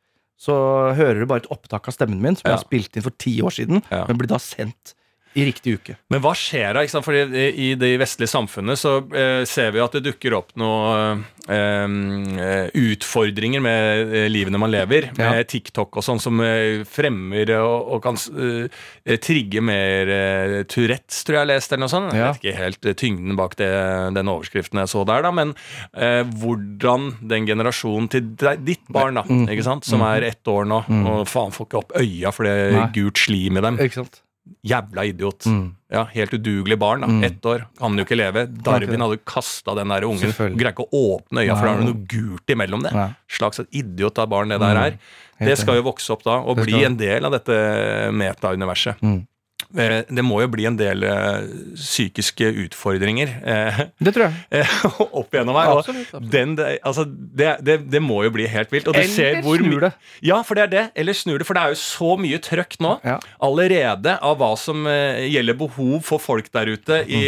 [0.46, 0.54] så
[0.94, 3.38] hører du bare et opptak av stemmen min som jeg har spilt inn for ti
[3.42, 4.04] år siden, Ja.
[4.06, 4.94] men blir da sendt
[5.36, 5.98] i riktig uke.
[6.10, 6.84] Men hva skjer da?
[6.86, 7.06] Ikke sant?
[7.06, 12.70] Fordi I det vestlige samfunnet så eh, ser vi at det dukker opp noen eh,
[12.74, 15.10] utfordringer med eh, livene man lever.
[15.18, 15.32] Ja.
[15.36, 21.24] Med TikTok og sånn som eh, fremmer og, og kan eh, trigge mer eh, Tourettes,
[21.28, 22.16] tror jeg jeg har lest, eller noe sånt.
[22.16, 22.30] Ja.
[22.30, 23.70] Jeg vet ikke helt eh, tyngden bak det,
[24.16, 25.52] den overskriften jeg så der, da, men
[25.94, 28.32] eh, hvordan den generasjonen til
[28.66, 29.48] ditt barn, da, Mm.
[29.50, 30.78] ikke sant, som er ett år nå,
[31.10, 33.80] og faen får ikke opp øya for det er gult slim i dem.
[33.82, 34.22] Ikke sant?
[34.66, 35.46] Jævla idiot.
[35.50, 35.76] Mm.
[35.92, 37.02] Ja, Helt udugelig barn.
[37.02, 37.24] da, Mm.
[37.24, 38.46] Ett år, kan jo ikke leve.
[38.64, 40.34] Darwin hadde kasta den der ungen.
[40.58, 42.94] Greier ikke å åpne øya, for da er det noe gult imellom det.
[42.94, 43.10] Nei.
[43.30, 44.98] Slags et idiot av barn det der er.
[45.40, 49.02] Det skal jo vokse opp da, og bli en del av dette meta-universet.
[49.02, 49.28] Mm.
[49.74, 54.68] Eh, Det må jo bli en del eh, psykiske utfordringer eh, Det tror jeg.
[55.22, 55.72] opp igjennom her.
[55.80, 56.32] Absolutt, absolutt.
[56.32, 56.54] Den,
[56.86, 58.88] altså, det, det, det må jo bli helt vilt.
[58.92, 59.92] Og du ser Eller hvor snur det.
[60.26, 60.84] Ja, for det er det.
[60.96, 61.48] Eller snur det.
[61.50, 63.18] For det er jo så mye trøkk nå Ja.
[63.44, 67.24] allerede av hva som gjelder behov for folk der ute i,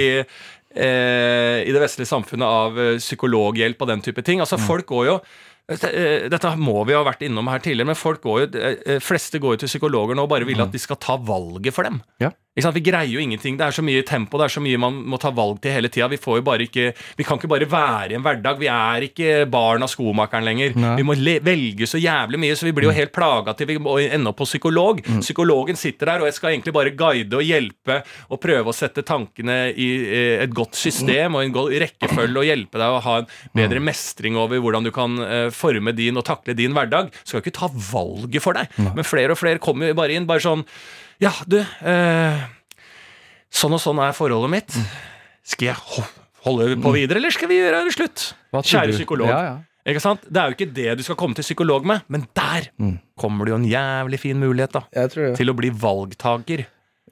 [0.77, 4.39] eh, i det vestlige samfunnet av psykologhjelp og den type ting.
[4.43, 5.17] Altså, folk går jo
[5.67, 9.57] dette må vi ha vært innom her tidligere, men folk går jo, eh, fleste går
[9.57, 11.99] jo til psykologer nå og bare vil at de skal ta valget for dem.
[12.23, 12.31] Ja.
[12.57, 13.57] Vi greier jo ingenting.
[13.57, 15.91] Det er så mye tempo, det er så mye man må ta valg til hele
[15.93, 16.07] tida.
[16.09, 18.57] Vi, vi kan ikke bare være i en hverdag.
[18.61, 20.73] Vi er ikke barn av skomakeren lenger.
[20.77, 20.95] Nei.
[20.97, 23.97] Vi må velge så jævlig mye, så vi blir jo helt plaga til vi må
[24.01, 25.03] ende opp på psykolog.
[25.21, 28.01] Psykologen sitter der, og jeg skal egentlig bare guide og hjelpe
[28.31, 32.49] og prøve å sette tankene i eh, et godt system og en god rekkefølge og
[32.49, 36.25] hjelpe deg å ha en bedre mestring over hvordan du kan eh, forme din og
[36.27, 37.13] takle din hverdag.
[37.23, 38.71] Skal jo ikke ta valget for deg.
[38.97, 40.65] Men flere og flere kommer jo bare inn bare sånn
[41.23, 42.43] Ja, du eh,
[43.57, 44.75] Sånn og sånn er forholdet mitt.
[45.47, 45.79] Skal jeg
[46.45, 48.25] holde på videre, eller skal vi gjøre det slutt?
[48.53, 49.31] Kjære psykolog.
[49.31, 49.55] Ja, ja.
[49.87, 50.25] Ikke sant?
[50.27, 52.67] Det er jo ikke det du skal komme til psykolog med, men der
[53.17, 55.35] kommer det jo en jævlig fin mulighet da Jeg tror det.
[55.39, 56.65] til å bli valgtaker.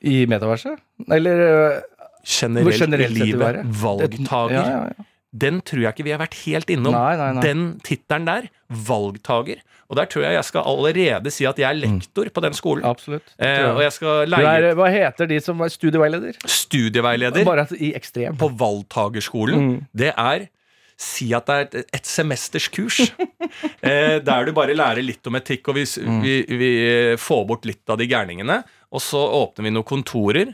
[0.06, 0.82] I metaverset?
[1.10, 1.82] Eller øh,
[2.28, 3.62] Generelt, generelt i livet.
[3.80, 4.54] Valgtaker.
[4.54, 5.06] Ja, ja, ja.
[5.36, 6.96] Den tror jeg ikke vi har vært helt innom.
[6.96, 7.44] Nei, nei, nei.
[7.44, 8.50] Den tittelen der,
[8.88, 9.60] valgtaker.
[9.86, 12.86] Og der tror jeg jeg skal allerede si at jeg er lektor på den skolen.
[12.88, 13.28] Absolutt.
[13.38, 16.40] Eh, og jeg skal leie er, hva heter de som er studieveileder?
[16.50, 18.38] studieveileder Bare i ekstrem.
[18.42, 19.66] på valgtagerskolen.
[19.70, 19.80] Mm.
[19.94, 20.48] Det er
[20.96, 23.72] Si at det er et, semesterskurs, semesters kurs.
[23.84, 26.22] eh, der du bare lærer litt om etikk, og vi, Mm.
[26.24, 28.62] vi, vi eh, får bort litt av de gærningene.
[28.96, 30.54] Og så åpner vi noen kontorer.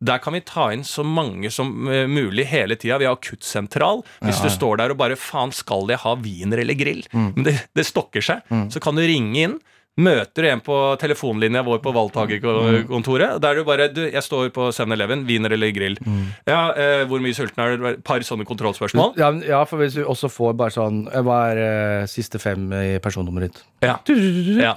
[0.00, 2.98] Der kan vi ta inn så mange som eh, mulig hele tida.
[2.98, 4.00] Vi har akuttsentral.
[4.24, 7.04] Hvis Ja, du står der og bare Faen, skal jeg ha wiener eller grill?
[7.12, 7.32] Mm.
[7.36, 8.40] Men det, det stokker seg.
[8.72, 9.58] Så kan du ringe inn.
[10.00, 13.40] Møter du en på telefonlinja vår på valgtakerkontoret.
[13.42, 15.26] Der du bare du, 'Jeg står på 7-Eleven.
[15.26, 15.98] Wiener eller grill?'
[16.46, 19.16] Ja, eh, 'Hvor mye sulten er du?' Et par sånne kontrollspørsmål.
[19.18, 21.58] Ja, ja, for hvis du også får bare sånn eh, Hva er
[22.02, 23.62] eh, siste fem i personnummeret ditt?
[23.82, 23.98] Ja.
[24.08, 24.74] ja.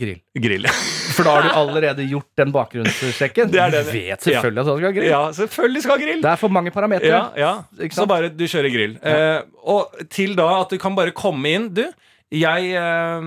[0.00, 0.20] Grill.
[0.48, 0.66] Grill.
[1.16, 3.50] For da har du allerede gjort den bakgrunnssjekken.
[3.52, 3.84] Det det.
[3.86, 5.08] Du vet selvfølgelig at du skal ha grill.
[5.10, 6.20] Ja, selvfølgelig skal ha grill.
[6.24, 7.10] Det er for mange parametere.
[7.36, 7.88] Ja, ja.
[7.92, 8.94] Så bare du kjører grill.
[9.02, 11.68] Eh, og til da at du kan bare komme inn.
[11.76, 11.82] Du,
[12.30, 13.24] jeg eh,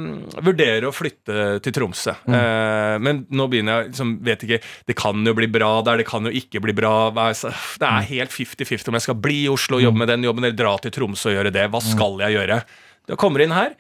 [0.48, 2.14] vurderer å flytte til Tromsø.
[2.24, 2.38] Mm.
[2.40, 6.08] Eh, men nå begynner jeg liksom, Vet ikke Det kan jo bli bra der, det
[6.08, 6.94] kan jo ikke bli bra.
[7.12, 8.00] Hva er- Det Mm.
[8.00, 10.56] er helt 50-50 om jeg skal bli i Oslo og jobbe med den jobben, eller
[10.56, 11.68] dra til Tromsø og gjøre det.
[11.70, 12.64] Hva skal jeg gjøre?
[13.10, 13.74] Da kommer inn her,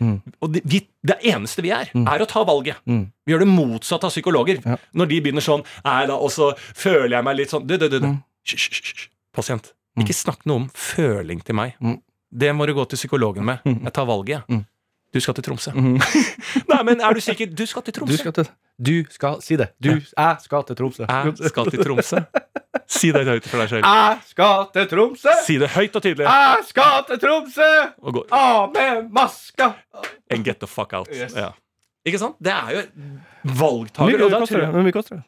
[0.43, 2.82] og det, vi, det eneste vi er, er å ta valget.
[2.89, 3.05] Mm.
[3.24, 4.59] Vi gjør det motsatt av psykologer.
[4.65, 4.76] Ja.
[4.99, 7.88] Når de begynner sånn Nei da, og så føler jeg meg litt sånn Du, du,
[7.88, 7.99] du.
[8.03, 8.09] du.
[8.11, 8.17] Mm.
[8.51, 9.07] Hysj.
[9.34, 9.71] Pasient.
[10.01, 11.78] Ikke snakk noe om føling til meg.
[11.80, 12.01] Mm.
[12.34, 13.63] Det må du gå til psykologen med.
[13.63, 14.63] Jeg tar valget, jeg.
[15.14, 15.16] Mm.
[15.16, 15.72] Du skal til Tromsø.
[15.72, 15.99] Mhm.
[16.72, 17.45] Nei, men er du sikker?
[17.53, 18.18] Du skal til Du Tromsø.
[18.18, 18.47] skal til
[18.82, 19.70] Du skal si det.
[19.84, 21.05] Du Jeg skal til Tromsø.
[21.09, 22.24] Jeg skal til Tromsø.
[22.89, 23.86] Si det høyt for deg selv.
[23.86, 25.36] Jeg skal til Tromsø!
[25.45, 26.26] Si det høyt og tydelig.
[26.26, 27.70] Jeg skal til Tromsø!
[28.34, 29.70] Av med maska!
[30.32, 31.07] And get the fuck out.
[31.14, 31.36] Yes.
[31.38, 31.51] Ja.
[32.05, 32.36] Ikke sant?
[32.43, 32.82] Det er jo
[33.43, 34.09] valgtaker.
[34.09, 35.24] mye Og koster det?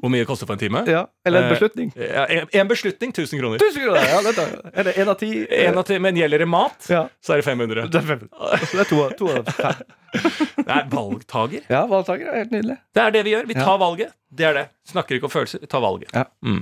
[0.00, 0.26] Hvor mye koster det?
[0.28, 0.82] koster for en time?
[0.90, 1.92] Ja, Eller en Eh, beslutning?
[1.96, 3.58] Ja, en, en beslutning 1000 kroner.
[3.62, 4.06] 1000 kroner!
[4.10, 4.46] Ja, dette.
[4.74, 5.30] Er det én av ti?
[5.64, 7.04] En av ti, men gjelder det mat, Ja.
[7.24, 7.88] så er det 500.
[7.90, 8.24] Det er fem.
[8.28, 9.84] Det er to, to av fem.
[10.64, 11.64] Det er valgtaker.
[11.68, 12.76] Ja, valgtaker er helt nydelig.
[12.94, 13.46] Det er det vi gjør.
[13.50, 13.64] Vi Ja.
[13.64, 14.12] tar valget.
[14.30, 14.66] Det er det.
[14.86, 16.12] Snakker ikke om følelser, vi tar valget.
[16.14, 16.24] Ja.
[16.46, 16.60] Mm.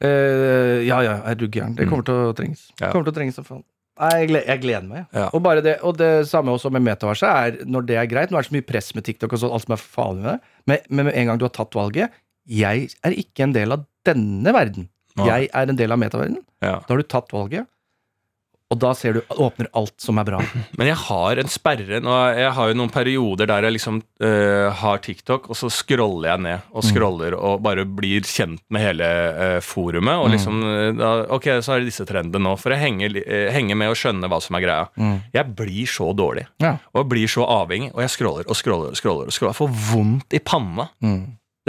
[0.00, 1.74] Eh, ja, ja, er du gæren.
[1.76, 2.70] Det kommer til å trenges.
[2.80, 2.88] Ja.
[2.90, 3.62] Kommer til å trenges som faen.
[4.00, 5.02] Nei, jeg, gleder, jeg gleder meg.
[5.12, 5.26] Ja.
[5.36, 8.30] Og, bare det, og det samme også med metaverset er når det er greit.
[8.32, 10.30] Nå er det så mye press med TikTok og sånn, alt som er farlig med
[10.30, 10.38] det.
[10.70, 12.14] Men, men med en gang du har tatt valget
[12.48, 14.88] Jeg er ikke en del av denne verden.
[15.18, 15.26] Nei.
[15.28, 16.44] Jeg er en del av metaverdenen.
[16.62, 16.78] Ja.
[16.80, 17.66] Da har du tatt valget,
[18.70, 20.38] og da ser du åpner alt som er bra.
[20.78, 21.98] Men jeg har en sperre.
[21.98, 26.42] Jeg har jo noen perioder der jeg liksom øh, har TikTok, og så scroller jeg
[26.44, 30.22] ned og scroller og bare blir kjent med hele øh, forumet.
[30.22, 33.48] Og liksom øh, da, Ok, så er det disse trendene nå, for jeg henger, øh,
[33.56, 35.18] henger med og skjønner hva som er greia.
[35.34, 36.46] Jeg blir så dårlig.
[36.62, 36.76] Ja.
[36.94, 39.26] Og jeg blir så avhengig, og jeg scroller og scroller og scroller.
[39.26, 39.50] og scroller.
[39.50, 40.86] Jeg får vondt i panna.
[41.02, 41.20] Mm.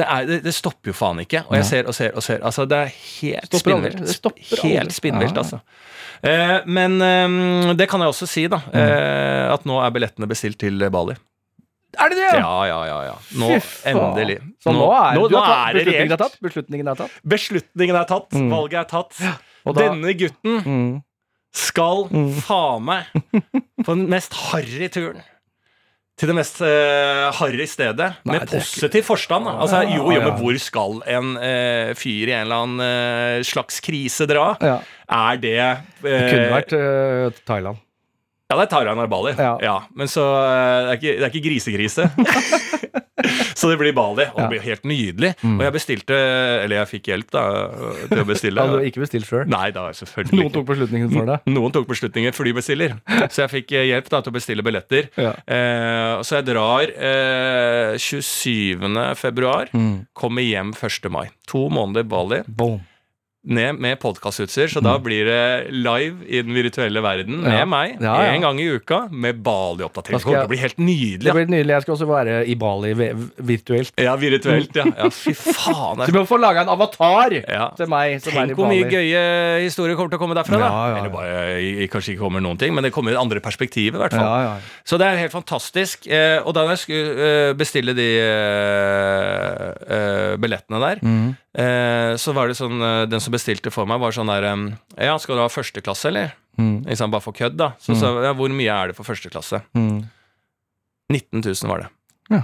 [0.02, 1.44] Det, er, det, det stopper jo faen ikke.
[1.48, 2.42] Og jeg ser og ser og ser.
[2.48, 4.30] Altså, det er helt spinnvilt.
[4.64, 5.62] Helt spinnvilt, altså.
[6.26, 8.60] Eh, men eh, det kan jeg også si, da.
[8.74, 11.16] Eh, at nå er billettene bestilt til Bali.
[12.00, 12.28] Er det det?
[12.40, 12.98] Ja, ja, ja.
[13.10, 13.16] ja.
[13.42, 13.48] Nå,
[13.92, 14.38] endelig.
[14.64, 16.14] Så nå, er, nå, nå tatt, er det reelt.
[16.22, 16.38] tatt.
[16.46, 17.18] Beslutningen er tatt.
[17.34, 18.30] Beslutningen er tatt.
[18.38, 18.46] Mm.
[18.54, 19.18] Valget er tatt.
[19.66, 20.94] Da, Denne gutten mm,
[21.68, 22.30] skal Mm.
[22.48, 23.12] faen meg
[23.84, 25.20] på den mest harry turen.
[26.22, 29.48] Til det mest uh, harry stedet, Nei, med positiv forstand.
[29.50, 29.56] Da.
[29.64, 33.82] Altså, jo, jo, men hvor skal en uh, fyr i en eller annen uh, slags
[33.82, 34.52] krise dra?
[34.62, 34.82] ja.
[35.12, 35.56] Er det
[36.06, 36.76] Det kunne vært
[37.44, 37.82] Thailand.
[38.48, 39.34] Ja, det er Thailand og Bali.
[39.36, 39.56] Ja.
[39.64, 39.74] Ja.
[39.92, 42.06] men så det, er ikke, det er ikke grisekrise.
[43.60, 45.34] så det blir Bali, og det blir helt nydelig.
[45.42, 45.58] Mm.
[45.60, 46.18] Og jeg bestilte
[46.64, 47.44] Eller jeg fikk hjelp da
[48.12, 48.62] til å bestille.
[48.66, 49.46] Hadde du ikke bestilt sjøl?
[49.52, 51.50] Nei, da selvfølgelig Noen tok beslutningen for deg?
[51.56, 52.98] Noen tok beslutningen flybestiller.
[53.32, 55.10] Så jeg fikk eh, hjelp da til å bestille billetter.
[55.22, 55.34] Ja.
[55.46, 59.16] Eh, så jeg drar eh, 27.
[59.20, 60.06] februar, Mm.
[60.18, 61.10] kommer hjem 1.
[61.12, 61.28] mai.
[61.52, 62.42] To måneder Bali.
[62.48, 62.80] Boom.
[63.42, 67.58] Ned med podkastutstyr, så da blir det live i den virtuelle verden med Mm.
[67.58, 67.66] Ja.
[67.66, 68.34] meg Ja, ja.
[68.36, 70.22] en gang i uka med Bali-oppdatering.
[70.22, 71.34] Det blir helt Det nydelig.
[71.34, 71.74] blir nydelig.
[71.74, 73.94] Jeg skal også være i Bali virtuelt.
[73.98, 74.86] Ja, virtuelt, ja.
[74.96, 75.98] ja fy faen.
[76.06, 77.32] Så vi må få laga en avatar
[77.76, 80.60] til meg som i Tenk hvor mye gøye historier kommer til å komme derfra.
[80.62, 81.00] da.
[81.00, 83.98] Eller bare, i- kanskje ikke kommer noen ting, men det kommer andre perspektiver.
[83.98, 84.58] i hvert fall Ja, ja.
[84.86, 86.06] Så det er helt fantastisk.
[86.06, 91.38] Eh, og da jeg skulle eh, bestille de eh, eh, billettene der, Mm.
[91.56, 94.48] Eh, så var det sånn eh, Den som bestilte for meg, var sånn der
[94.98, 96.32] Ja, skal du ha førsteklasse, eller?
[96.58, 96.84] Mm.
[96.88, 97.72] Ikke bare for kødd, da.
[97.80, 99.62] Så sa jeg, ja, hvor mye er det for førsteklasse?
[99.76, 100.04] Mm.
[101.12, 101.90] 19 000 var det.
[102.32, 102.44] Ja.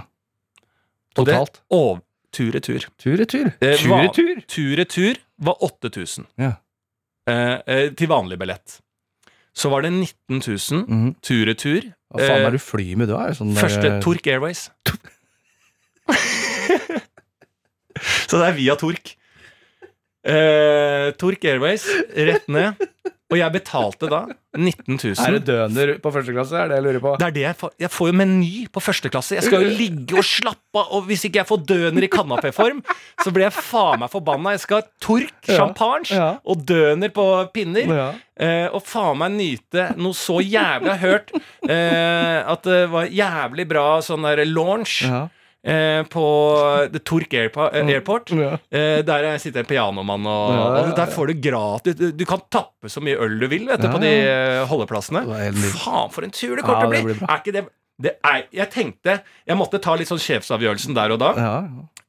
[1.16, 1.60] Totalt.
[1.72, 2.00] Og
[2.32, 2.84] tur-retur.
[3.00, 3.52] Tur-retur.
[3.60, 4.42] Tur-retur.
[4.48, 6.52] Tur-retur var 8000 Ja.
[7.26, 8.80] eh, eh, til vanlig billett.
[9.54, 11.14] Så var det 19 000 Mm.
[11.22, 11.92] tur-retur.
[12.12, 13.10] Hva faen er du fly med?
[13.10, 14.70] Er sånn der- Første Tork Airways.
[18.28, 19.14] Så det er via Tork.
[20.28, 21.86] Eh, Tork Airways,
[22.16, 22.88] rett ned.
[23.28, 24.22] Og jeg betalte da
[24.56, 25.10] 19 000.
[25.20, 26.56] Er det døner på første klasse?
[26.56, 27.10] Er det jeg lurer på?
[27.20, 27.72] Det er det jeg får.
[27.84, 29.34] Jeg får jo meny på første klasse.
[29.36, 32.80] Jeg skal jo ligge og slappe av, og hvis ikke jeg får døner i kanapéform,
[33.20, 34.54] så blir jeg faen meg forbanna.
[34.56, 35.58] Jeg skal ha Tork Ja.
[35.60, 36.30] champagne Ja.
[36.42, 37.84] og døner på pinner.
[38.00, 38.08] Ja.
[38.40, 40.88] Eh, og faen meg nyte noe så jævlig.
[40.88, 41.32] Jeg har hørt
[41.68, 45.26] eh, at det var jævlig bra sånn der launch Ja.
[45.68, 46.24] Eh, på
[46.94, 48.32] The Tork Airpo- eh, Airport.
[48.32, 48.54] Ja.
[48.72, 52.24] Eh, der sitter en pianomann, og, Ja, ja, og der får du gratis du, du
[52.28, 55.24] kan tappe så mye øl du vil vet du, på de eh, holdeplassene.
[55.76, 57.18] Faen, for en tur det kommer til å bli!
[57.28, 57.66] Er ikke det
[57.98, 59.16] det er, jeg tenkte
[59.48, 61.32] Jeg måtte ta litt sånn sjefsavgjørelsen der og da.
[61.34, 61.54] Ja.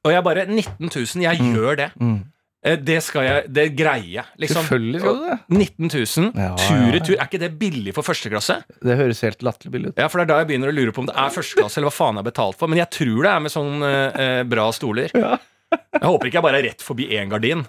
[0.05, 1.87] Og jeg bare 19 000, jeg gjør det.
[1.99, 2.19] Mm.
[2.65, 4.25] Eh, Det skal jeg, det greier jeg.
[4.43, 4.63] Liksom.
[4.65, 5.37] Selvfølgelig skal du det.
[5.47, 7.13] 19 000 Ja, i tur-retur.
[7.15, 8.57] Er ikke det billig for første klasse?
[8.83, 10.01] Det høres helt latterlig billig ut.
[10.01, 11.79] Ja, for det er da jeg begynner å lure på om det er første klasse,
[11.79, 12.67] eller hva faen jeg har betalt for.
[12.71, 15.15] Men jeg tror det er med sånn eh, eh, bra stoler.
[15.15, 15.37] Ja.
[15.69, 17.63] Jeg håper ikke jeg bare er rett forbi én gardin.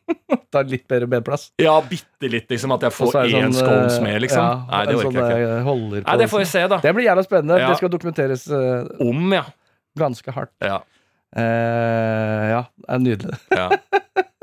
[0.54, 1.48] Ta litt bedre benplass?
[1.62, 2.72] Ja, bitte litt, liksom.
[2.74, 4.42] At jeg får én sånn, scones eh, med, liksom.
[4.44, 6.02] ja, Nei, det orker sånn, jeg ikke.
[6.04, 6.78] Nei, det får vi se, da.
[6.84, 7.60] Det blir jævla spennende.
[7.64, 9.44] Det skal dokumenteres eh, Om, ja.
[9.98, 10.52] ganske hardt.
[10.62, 10.80] Ja.
[11.34, 13.40] Eh, ja, det er nydelig.
[13.54, 13.68] ja.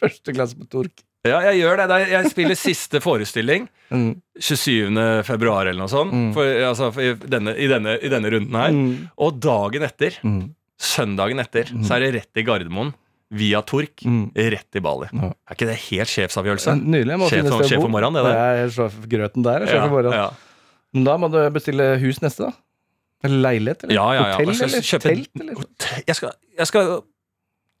[0.00, 1.02] Første klasse på Tork.
[1.28, 1.96] Ja, jeg gjør det.
[2.08, 4.20] Jeg spiller siste forestilling Mm.
[4.38, 4.94] 27.
[5.26, 6.12] februar eller noe sånt.
[6.14, 6.28] Mm.
[6.36, 8.70] For, altså, for i, denne, i, denne, I denne runden her.
[8.70, 8.92] Mm.
[9.18, 10.44] Og dagen etter, Mm.
[10.80, 12.92] søndagen etter, så er det rett i Gardermoen.
[13.34, 14.00] Via Tork.
[14.34, 15.06] Rett i Bali.
[15.12, 15.32] Ja.
[15.46, 16.72] Er ikke det helt sjefsavgjørelse?
[16.82, 17.12] Nydelig.
[17.16, 18.00] Jeg må Sjef finne sted å bo.
[18.14, 18.38] det der.
[18.62, 19.62] er sjefgrøten der.
[19.66, 20.16] er Sjef for morgenen.
[20.22, 20.30] ja.
[20.94, 22.52] Men Da må du bestille hus neste, da.
[23.28, 24.36] Leilighet, eller Ja, ja, ja.
[24.38, 25.54] hotell, eller kjøpe- telt, eller
[26.08, 27.02] Jeg skal, jeg skal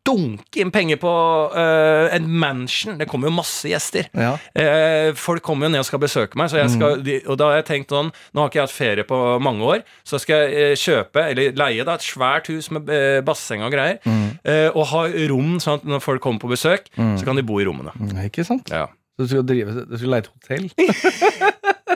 [0.06, 1.10] dunke inn penger på
[1.52, 2.96] uh, en mansion.
[2.98, 4.08] Det kommer jo masse gjester.
[4.16, 4.32] Ja.
[4.56, 7.50] Uh, folk kommer jo ned og skal besøke meg, så jeg skal, de, og da
[7.50, 10.46] har jeg tenkt sånn Nå har ikke jeg hatt ferie på mange år, så skal
[10.46, 14.00] jeg eh, kjøpe, eller leie, da, et svært hus med uh, basseng og greier,
[14.44, 17.60] eh, og ha rom sånn at når folk kommer på besøk, så kan de bo
[17.60, 17.92] i rommene.
[17.98, 18.70] Mm, Ikke sant?
[18.72, 18.86] Ja.
[19.18, 20.66] Så du skal, drive, du skal leie et hotell?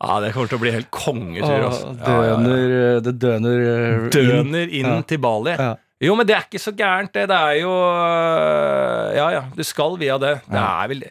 [0.00, 1.66] ja, det kommer til å bli helt kongetur.
[1.68, 1.92] Altså.
[2.00, 3.00] døner, Ja, ja, ja.
[3.04, 3.56] Det døner.
[4.14, 5.00] Døner inn Ja.
[5.06, 5.54] til Bali.
[6.00, 7.26] Jo, men det er ikke så gærent, det.
[7.28, 10.38] Det er jo øh, Ja, ja, du skal via det.
[10.48, 11.04] Det er vel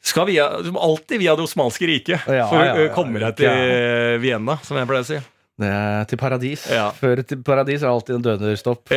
[0.00, 2.92] skal via, du må alltid via Det osmanske riket Ja, for å ja, øh, ja,
[2.94, 5.20] komme deg til Vienna, som jeg pleier å si.
[5.60, 6.62] Det er til paradis.
[6.96, 8.94] Før til paradis er alltid en dønerstopp.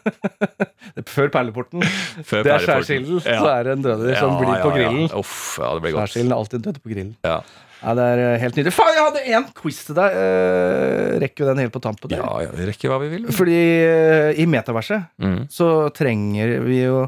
[1.14, 1.84] Før perleporten.
[2.26, 5.06] Før Det er skjærsilden, så er det en døner som blir på grillen.
[5.06, 5.20] Ja.
[5.22, 6.10] Uff, ja, det blir godt.
[6.10, 7.12] Skjærsilden er alltid en døner på grillen.
[7.22, 7.38] Ja.
[7.80, 8.72] Ja, det er eh, helt nydelig.
[8.76, 10.16] Faen, jeg hadde én quiz til deg!
[10.20, 12.10] Eh, rekker jo den helt på tampen?
[12.12, 12.20] der?
[12.20, 13.24] ja, ja, vi rekker hva vi vil.
[13.32, 15.40] Fordi eh, i metaverset Mm.
[15.52, 17.06] så trenger vi jo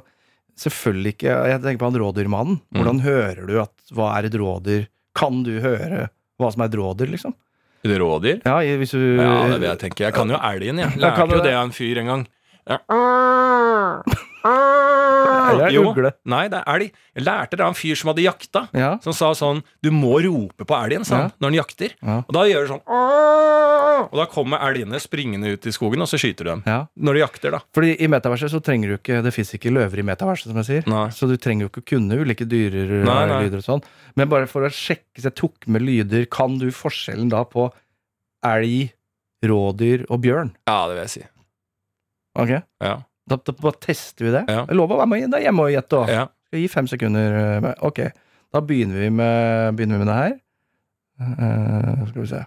[0.63, 2.59] selvfølgelig ikke Jeg tenker på han rådyrmannen.
[2.73, 2.81] Mm.
[2.81, 4.87] Hvordan hører du at Hva er et rådyr?
[5.17, 6.09] Kan du høre
[6.41, 7.35] hva som er et rådyr, liksom?
[7.85, 8.41] Et rådyr?
[8.47, 10.05] Ja, hvis du Ja, det vil jeg tenke.
[10.07, 10.97] Jeg kan jo elgen, jeg.
[11.03, 11.45] Lærte jo det?
[11.51, 12.27] det av en fyr en gang.
[12.71, 12.79] Ja.
[14.45, 15.85] Eller Jo.
[15.93, 16.13] ugle.
[16.27, 16.93] Nei, det er elg.
[17.15, 18.69] Jeg lærte det av en fyr som hadde jakta.
[18.75, 18.99] Ja.
[19.05, 21.37] Som sa sånn Du må rope på elgen, sa han, Ja.
[21.41, 21.95] når den jakter.
[22.03, 22.17] Ja.
[22.29, 26.09] Og da gjør du sånn «Åh!» Og da kommer elgene springende ut i skogen, og
[26.09, 26.63] så skyter du dem.
[26.67, 26.87] ja.
[26.99, 27.61] Når du jakter, da.
[27.73, 30.65] Fordi i metaverset så trenger du ikke Det fins ikke løver i metaverset, som jeg
[30.67, 30.87] sier.
[30.91, 31.09] Nei.
[31.11, 33.43] Så du trenger jo ikke å kunne ulike dyrer Nei, nei.
[33.45, 33.85] lyder og sånn.
[34.17, 37.71] Men bare for å sjekke så jeg tok med lyder, kan du forskjellen da på
[38.45, 38.93] elg,
[39.45, 40.53] rådyr og bjørn?
[40.67, 41.23] Ja, det vil jeg si.
[42.39, 42.63] Ok?
[42.81, 42.97] Ja.
[43.29, 44.45] Da, da bare tester vi det.
[44.51, 44.65] Ja.
[44.69, 46.09] Jeg lover å være med det er hjemme og gjette òg.
[46.11, 46.25] ja.
[46.49, 47.29] Skal gi fem sekunder.
[47.39, 47.99] eh, med- Ok,
[48.53, 50.33] da begynner vi med, begynner vi med det her.
[51.23, 52.43] Uh, skal vi se.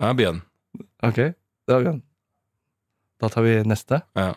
[0.00, 0.40] ja bjørn.
[1.06, 1.18] Ok,
[1.66, 2.02] da, er bjørn.
[3.20, 4.02] da tar vi neste.
[4.16, 4.32] Ja.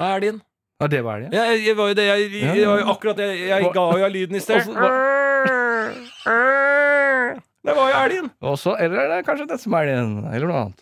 [0.00, 0.40] Elgen.
[0.80, 1.28] Ja, det var det.
[1.36, 4.04] Ja, jeg, jeg var jo det jeg, jeg, jeg jo akkurat jeg, Jeg ga jo
[4.06, 4.70] av lyden i sted.
[7.60, 8.30] Det var jo elgen.
[8.40, 10.14] Også, eller er det kanskje det som er elgen?
[10.32, 10.80] eller noe annet.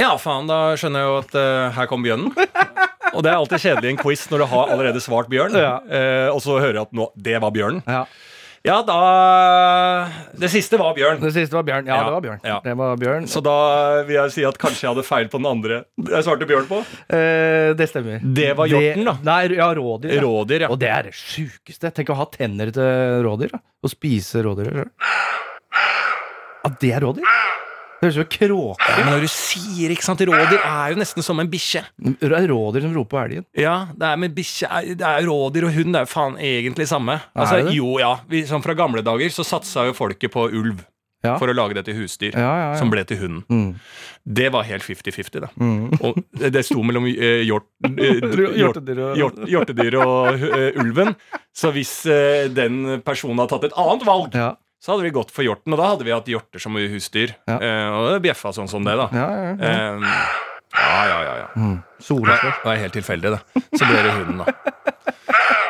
[0.00, 2.32] Ja, faen, da skjønner jeg jo at uh, her kom bjørnen.
[3.14, 5.76] Og det er alltid kjedelig i en quiz når du har allerede svart bjørn, Ja.
[5.84, 7.84] uh, og så hører jeg at nå, det var bjørnen.
[7.86, 8.02] Ja.
[8.64, 10.08] Ja, da
[10.40, 11.18] Det siste var bjørn.
[11.20, 11.84] Det siste var Bjørn.
[11.86, 12.40] Ja, Ja, det var Bjørn.
[12.48, 12.60] ja.
[12.64, 13.26] Det var Bjørn.
[13.28, 13.56] Så da
[14.08, 15.82] vil jeg si at kanskje jeg hadde feil på den andre.
[16.08, 16.78] Jeg svarte bjørn på.
[17.12, 18.24] Eh, det stemmer.
[18.24, 19.14] Det var hjorten, da.
[19.22, 20.14] Nei, ja, rådyr.
[20.16, 20.22] Ja.
[20.24, 20.70] Rådyr, ja.
[20.72, 21.92] Og det er det sjukeste.
[21.92, 23.52] Tenk å ha tenner til rådyr.
[23.52, 23.60] Da.
[23.84, 24.80] Og spise rådyr.
[26.64, 27.28] Ja, det er rådyr?
[28.04, 28.94] Det høres ut som kråke.
[29.00, 31.84] Men når du sier ikke sant, rådyr er jo nesten som en bikkje.
[32.20, 33.46] Det er rådyr som roper på elgen.
[33.56, 36.36] Ja, det er med bikkje Det er jo rådyr og hund, det er jo faen
[36.36, 37.16] egentlig samme.
[37.34, 37.78] Altså, det det?
[37.78, 38.12] jo, ja.
[38.28, 40.84] Vi, sånn fra gamle dager så satsa jo folket på ulv
[41.24, 41.38] Ja.
[41.40, 42.34] for å lage det til husdyr.
[42.36, 42.66] Ja, ja.
[42.76, 43.44] Som ble til hunden.
[43.48, 43.70] Mm.
[44.28, 45.48] Det var helt 50-50, det.
[45.56, 45.94] Mm.
[46.04, 46.18] Og
[46.52, 51.14] det sto mellom uh, hjort, uh, hjort, Hjortedyr og- hjort, hjortedyr og uh, ulven.
[51.56, 51.94] Så hvis
[52.52, 54.36] den personen hadde tatt et annet valg.
[54.84, 55.72] Så hadde vi gått for hjorten.
[55.72, 57.30] Og da hadde vi hatt hjorter som husdyr.
[57.48, 57.56] Ja.
[57.56, 59.06] Eh, og det bjeffa sånn som det, da.
[59.16, 59.70] Ja, ja, ja.
[59.70, 60.10] Eh,
[60.74, 61.36] ja, ja, ja.
[61.40, 61.46] ja.
[61.56, 61.78] Mm.
[62.04, 63.62] Det er var helt tilfeldig, det.
[63.78, 65.13] Så ble det hunden, da.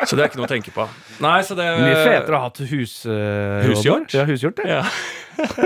[0.05, 0.85] Så det er ikke noe å tenke på.
[1.23, 4.13] Nei, så det Mye fetere å ha hatt hus, uh, Hushjort?
[4.13, 4.67] Ja, hushjort, det.
[4.69, 4.83] Ja.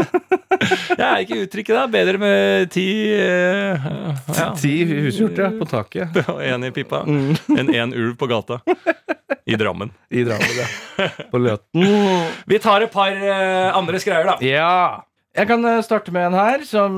[1.00, 1.84] Jeg er ikke uttrykket, da.
[1.92, 2.86] Bedre med ti
[3.16, 3.90] uh,
[4.36, 4.48] ja.
[4.60, 6.18] Ti husgjort, ja, på taket.
[6.34, 7.36] Og én i pipa Mm.
[7.58, 8.60] enn én ulv på gata.
[9.50, 9.92] I Drammen.
[10.12, 11.10] I Drammen, ja.
[11.32, 11.86] På Løten.
[12.50, 14.36] Vi tar et par uh, andre skreier, da.
[14.46, 15.06] Ja.
[15.38, 16.98] Jeg kan starte med en her som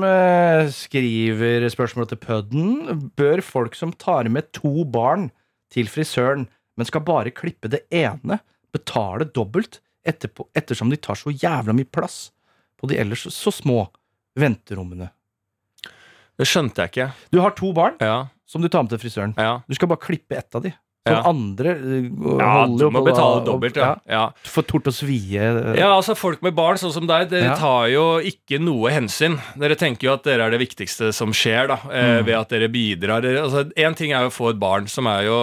[0.72, 3.10] skriver spørsmål til Pudden.
[3.18, 5.28] Bør folk som tar med to barn
[5.72, 8.38] til frisøren, men skal bare klippe det ene,
[8.72, 12.30] betale dobbelt etterpå, ettersom de tar så jævla mye plass
[12.80, 13.84] på de ellers så små
[14.38, 15.10] venterommene?
[16.38, 17.08] Det skjønte jeg ikke.
[17.30, 19.34] Du har to barn Ja, som du tar med til frisøren.
[19.36, 19.60] ja.
[19.68, 20.72] Du skal bare klippe ett av de.
[21.02, 21.22] Sånn Ja.
[21.26, 22.04] andre eh,
[22.38, 23.96] ja du må betale å- dobbelt, ja.
[24.08, 24.30] ja.
[24.44, 25.34] For tort å svie.
[25.42, 27.56] eh, Ja, altså Folk med barn sånn som deg, dere Ja.
[27.56, 29.40] tar jo ikke noe hensyn.
[29.58, 32.24] Dere tenker jo at dere er det viktigste som skjer, da, eh, Mm.
[32.26, 33.22] ved at dere bidrar.
[33.24, 35.36] Én Altså, ting er jo å få et barn, som er jo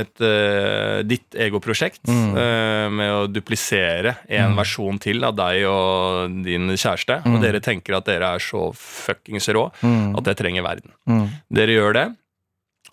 [0.00, 2.32] et uh, ditt egoprosjekt, Mm.
[2.34, 4.56] uh, med å duplisere en Mm.
[4.56, 7.22] versjon til av deg og din kjæreste.
[7.22, 7.34] Mm.
[7.36, 10.16] Og dere tenker at dere er så fuckings rå Mm.
[10.16, 10.90] at dere trenger verden.
[11.06, 11.28] Mm.
[11.52, 12.16] Dere gjør det.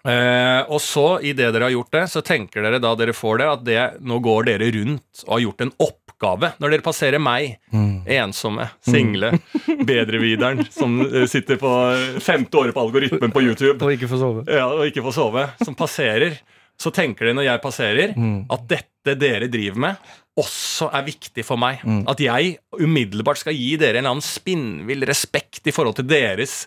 [0.08, 3.48] Eh, og så, idet dere har gjort det, så tenker dere da dere får det,
[3.52, 6.52] at det, nå går dere rundt og har gjort en oppgave.
[6.64, 8.06] Når dere passerer meg, Mm.
[8.08, 9.34] ensomme, single,
[9.90, 11.72] bedrevideren, som eh, sitter på
[12.24, 14.46] femte året på algoritmen på YouTube Og ikke får sove.
[14.48, 16.38] ja, og ikke får sove, som passerer,
[16.80, 18.46] så tenker dere når jeg passerer, Mm.
[18.54, 19.96] at dette dere driver med,
[20.38, 21.82] også er viktig for meg.
[21.82, 22.04] Mm.
[22.12, 26.60] At jeg umiddelbart skal gi dere en annen spinnvill respekt i forhold til deres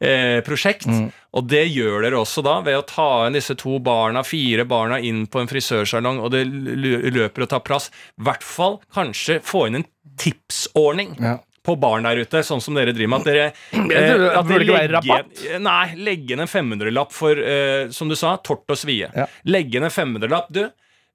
[0.00, 0.88] eh, prosjekt.
[0.88, 1.10] Mm.
[1.36, 4.96] Og det gjør dere også da ved å ta inn disse to barna, fire barna
[5.04, 7.90] inn på en frisørsalong, og det løper og tar plass.
[8.16, 9.86] I hvert fall kanskje få inn en
[10.18, 11.36] tipsordning Ja.
[11.62, 13.20] på barn der ute, sånn som dere driver med.
[13.20, 13.52] At dere,
[13.92, 18.64] eh, at dere legger Nei, legge inn en 500-lapp for, eh, som du sa, tort
[18.72, 19.12] og svie.
[19.12, 19.28] Ja.
[19.44, 20.48] Legge inn en 500-lapp.
[20.48, 20.64] Du,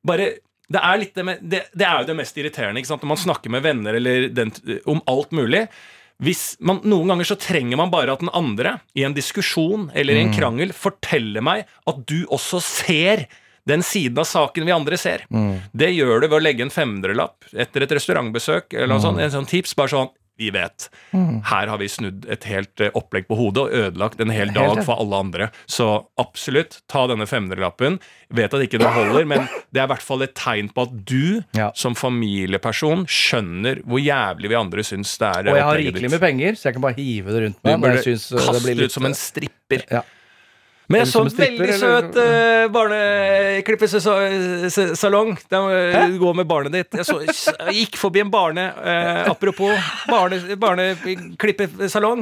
[0.06, 0.36] bare
[0.74, 3.54] det er, litt det, med, det, det er jo det mest irriterende når man snakker
[3.54, 4.52] med venner eller den,
[4.90, 5.68] om alt mulig.
[6.64, 10.24] Man, noen ganger så trenger man bare at den andre, i en diskusjon eller i
[10.24, 13.26] en krangel, forteller meg at du også ser
[13.70, 15.26] den siden av saken vi andre ser.
[15.72, 19.32] Det gjør du ved å legge en 500-lapp etter et restaurantbesøk eller noe sånt, en
[19.32, 19.76] sånn tips.
[19.80, 20.88] Bare sånn vi vet.
[21.14, 24.82] Her har vi snudd et helt eh, opplegg på hodet og ødelagt en hel dag
[24.86, 25.50] for alle andre.
[25.70, 25.88] Så
[26.22, 28.00] absolutt, ta denne 500-lappen.
[28.34, 30.96] Vet at ikke det holder, men det er i hvert fall et tegn på at
[31.06, 31.70] du Ja.
[31.78, 35.52] som familieperson skjønner hvor jævlig vi andre syns det er.
[35.52, 37.78] Og jeg har rikelig med penger, så jeg kan bare hive det rundt meg.
[37.78, 39.86] Du burde kaste uh, det ut som en stripper.
[39.92, 40.02] Ja.
[40.94, 45.30] Men jeg så en veldig søt uh, barneklippesalong.
[45.50, 46.92] Du går med barnet ditt.
[47.02, 48.66] Jeg, så, jeg gikk forbi en barne...
[48.78, 49.74] Uh, apropos
[50.10, 52.20] barne- barneklippesalong.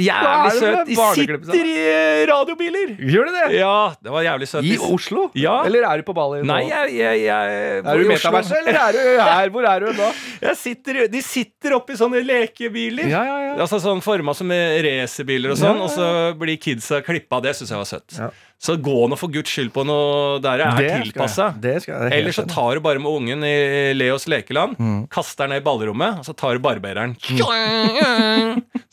[0.00, 0.86] Jævlig søt.
[0.88, 2.94] De sitter i eh, radiobiler.
[2.98, 3.58] Gjør de det?
[3.58, 4.64] Ja, det var jævlig søt.
[4.66, 5.26] I Oslo?
[5.38, 5.56] Ja.
[5.68, 6.42] Eller er du på Bali?
[6.46, 9.52] Nei, jeg, jeg, jeg Er du i metaverset, eller er du her?
[9.54, 10.02] Hvor er du?
[10.44, 13.06] Jeg sitter, de sitter oppi sånne lekebiler.
[13.08, 13.52] Ja, ja, ja.
[13.64, 15.84] Altså sånn Forma som racerbiler og sånn, Ja, ja, ja.
[15.86, 17.40] og så blir kidsa klippa.
[17.44, 18.18] Det syns jeg var søtt.
[18.64, 18.72] Ja.
[18.72, 21.50] Så gå nå for guds skyld på noe der det Det er jeg- tilpassa.
[21.60, 25.06] det det er helt Eller så tar du bare med ungen i Leos lekeland, Mm.
[25.08, 27.14] kaster den ned i ballrommet, og så tar du barbereren.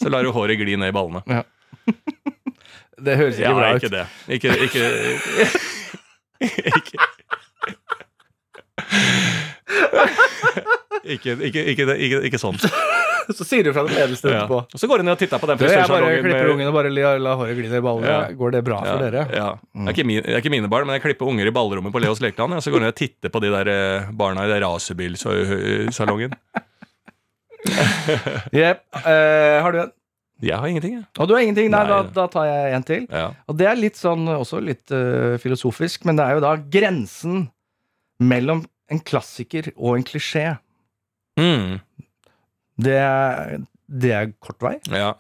[0.02, 1.24] Så lar du håret gli ned i ballene.
[3.02, 3.82] Det høres ikke Ja, bra ut.
[3.82, 4.08] det.
[4.30, 4.84] Ikke, ikke,
[5.16, 6.52] ikke.
[6.76, 6.98] Ikke,
[11.06, 12.58] ikke, ikke, ikke, ikke sånn.
[13.32, 14.42] Så sier du fra det ledeste Ja.
[14.42, 14.58] etterpå.
[14.74, 16.24] Og så går du ned og titter på den Du, jeg bare frisørsalongen.
[16.26, 18.10] klipper ungen og bare la, la håret gli i ballene.
[18.10, 18.18] Ja.
[18.36, 19.22] Går det bra for dere?
[19.38, 19.46] Ja.
[19.86, 22.02] Det, er min, det er ikke mine barn, men jeg klipper unger i ballrommet på
[22.04, 22.58] Leos lekeland.
[22.58, 26.34] Og så går jeg ned og titter på de der eh, barna i racerbilsalongen.
[28.58, 28.84] Jepp.
[29.06, 29.92] uh, har du en?
[30.42, 31.06] Jeg har ingenting, jeg.
[31.22, 31.70] Og du har ingenting?
[31.70, 31.90] Nei, Nei.
[31.94, 33.04] da, da tar jeg en til.
[33.14, 33.28] Ja.
[33.46, 37.44] Og det er litt sånn, også litt uh, filosofisk, men det er jo da grensen
[38.26, 40.48] mellom en klassiker og en klisjé.
[41.40, 41.80] Mm,
[42.82, 43.02] Det
[43.92, 44.78] det er kort vei.
[44.92, 45.14] ja.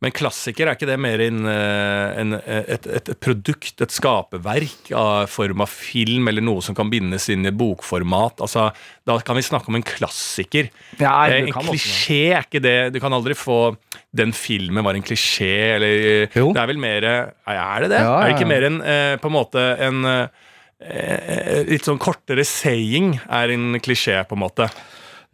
[0.00, 4.92] Men klassiker, er ikke det mer en, eh, en, et, et, et produkt, et skaperverk
[4.94, 8.38] av form av film, eller noe som kan bindes inn i bokformat?
[8.46, 8.68] Altså,
[9.10, 10.68] da kan vi snakke om en klassiker.
[11.00, 12.76] Nei, Eh, en klisjé er ikke det.
[12.94, 13.74] Du kan aldri få
[14.14, 16.52] Den filmen var en klisjé, eller Jo.
[16.54, 17.98] Det er vel mer Er det det?
[17.98, 22.44] Ja, Er det ikke mer en eh, på en måte en eh, Litt sånn kortere
[22.46, 24.70] saying er en klisjé, på en måte.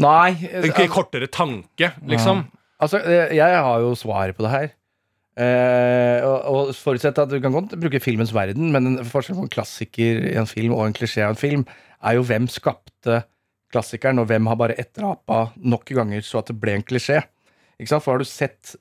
[0.03, 0.31] Nei.
[0.51, 2.47] En altså- kortere tanke, liksom.
[2.81, 4.73] Altså, eh, jeg har jo svaret på det her.
[5.35, 9.47] Eh, og, og forutsett at Du kan godt bruke filmens verden, men forskjellen forskjell på
[9.49, 11.65] en klassiker i en film og en klisjé av en film
[12.05, 13.25] er jo hvem skapte
[13.75, 17.25] klassikeren, og hvem har bare etterapa nok ganger så at det ble en klisjé.
[17.81, 18.05] Ikke sant?
[18.05, 18.77] For har du sett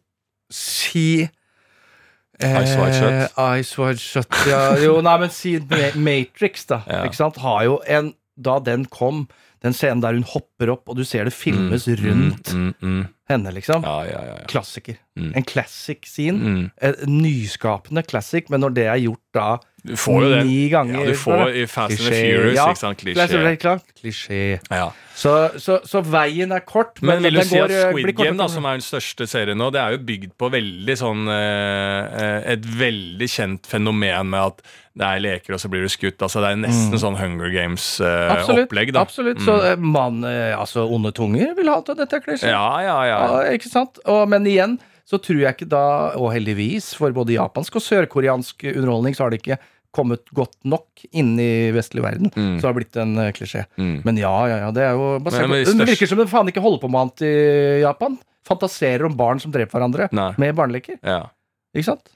[0.54, 3.40] Si eh, Ice White Shut.
[3.58, 4.76] Ice White Shut, ja.
[4.78, 5.56] Jo, nei, men si
[5.98, 6.84] Matrix, da.
[6.86, 7.02] Ja.
[7.08, 7.42] Ikke sant?
[7.42, 9.28] Har jo en Da den kom,
[9.64, 12.90] den scenen der hun hopper opp, og du ser det filmes Mm, rundt mm, mm,
[12.90, 13.04] mm.
[13.32, 13.84] henne, liksom.
[13.88, 14.36] Ja, ja, ja.
[14.42, 14.48] ja.
[14.52, 14.98] Klassiker.
[15.16, 16.70] En classic scene.
[16.82, 19.48] En nyskapende classic, men når det er gjort da
[19.84, 20.44] Du får jo det.
[20.48, 21.02] ni ganger.
[21.02, 22.68] Ja, du får i Fast and Furious, ja.
[22.72, 23.02] ikke sant?
[23.04, 23.56] Det er så Klisjé.
[23.60, 23.90] klart.
[24.00, 24.44] Klisjé.
[24.72, 24.86] Ja.
[25.14, 28.16] Så, så, så veien er kort, men, Men vil du si at går, eh, Squid
[28.16, 31.28] Game, da, som er den største serien nå, det er jo bygd på veldig sånn
[31.36, 34.64] eh, Et veldig kjent fenomen med at
[34.94, 36.22] det er leker, og så blir du skutt.
[36.22, 38.94] Altså Det er nesten sånn Hunger Games-opplegg.
[38.94, 39.42] da absolutt.
[39.44, 42.40] Så eh, man, eh, altså onde tunger vil ha at dette er.
[42.46, 43.22] Ja, ja, ja.
[43.28, 44.00] Ja, ikke sant?
[44.06, 44.80] Og, men igjen
[45.10, 49.34] så tror jeg ikke da, og heldigvis for både japansk og sørkoreansk underholdning, så har
[49.34, 49.60] det ikke
[49.94, 52.32] kommet godt nok inn i vestlig verden.
[52.34, 52.58] Mm.
[52.60, 53.66] Så det blitt en eh, klisjé.
[53.78, 53.96] Mm.
[54.08, 56.64] Men ja, ja, ja, det er jo basert på Det virker som det faen ikke
[56.64, 57.36] holder på med annet i
[57.84, 58.18] Japan.
[58.48, 60.34] Fantaserer om barn som dreper hverandre Nei.
[60.42, 61.00] med barneleker.
[61.06, 61.28] Ja.
[61.74, 62.12] Ikke sant?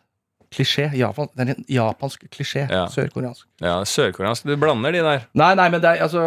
[0.53, 0.87] Klisjé.
[0.95, 1.27] Japan.
[1.35, 2.65] Det er en japansk klisjé.
[2.71, 2.85] Ja.
[2.91, 3.45] Sørkoreansk.
[3.63, 4.47] ja Sørkoreansk.
[4.47, 5.27] Du blander de der.
[5.37, 6.23] Nei, nei, men det er altså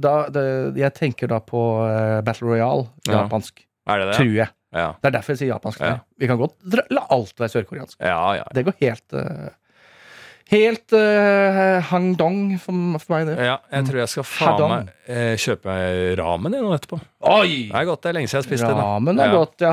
[0.00, 0.44] da, det,
[0.80, 2.88] Jeg tenker da på eh, Battle Royale.
[3.06, 3.22] Ja.
[3.22, 3.64] Japansk.
[3.90, 4.18] Er det det?
[4.20, 4.48] Tror jeg.
[4.72, 4.86] Ja.
[5.02, 5.82] Det er derfor jeg sier japansk.
[5.84, 5.98] Ja.
[6.16, 6.56] Vi kan godt
[6.94, 7.98] la alt være sørkoreansk.
[8.00, 8.46] Ja, ja.
[8.56, 9.50] Det går helt eh,
[10.52, 13.36] Helt uh, hangdong for, for meg, det.
[13.46, 13.54] ja.
[13.72, 16.98] Jeg tror jeg skal faen meg eh, kjøpe meg ramen nå etterpå.
[17.32, 17.70] Oi!
[17.70, 18.02] Det er godt.
[18.04, 18.74] Det er lenge siden jeg har spist det.
[18.76, 19.72] Ramen er godt, ja.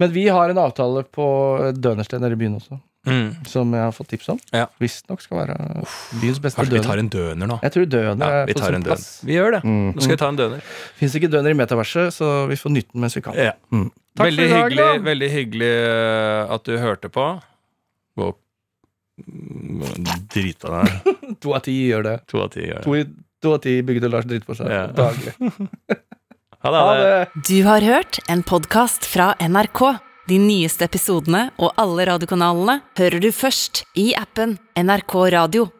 [0.00, 1.26] Men vi har en avtale på
[1.76, 2.78] Dønersted nede i byen også,
[3.08, 3.30] Mm.
[3.48, 4.38] som jeg har fått tips om.
[4.52, 4.66] Ja.
[4.80, 5.54] Visstnok skal være
[6.20, 7.56] byens beste Kanskje vi tar en døner nå?
[7.64, 9.04] Jeg tror døner Ja, vi tar en døner.
[9.24, 9.60] Vi gjør det.
[9.64, 9.86] Mm.
[9.96, 10.66] Nå skal vi ta en døner.
[10.98, 13.38] Fins ikke døner i metaverset, så vi får nyte den mens vi kan.
[13.40, 13.54] Ja.
[13.72, 13.86] Mm.
[14.20, 15.04] Takk veldig, for i dag, hyggelig, da.
[15.08, 17.26] veldig hyggelig eh, at du hørte på.
[18.20, 18.36] Mm,
[20.34, 21.16] drita deg.
[21.42, 22.14] To av ti gjør det.
[22.30, 22.84] To av ti gjør det.
[22.84, 24.86] To, to av ti bygde Lars dritt på seg Ja.
[24.94, 25.34] daglig.
[26.60, 26.80] Ha det.
[26.84, 27.44] Ha det!
[27.48, 29.80] Du har hørt en podkast fra NRK.
[30.28, 35.70] De nyeste episodene og alle radiokanalene hører du først i appen NRK Radio.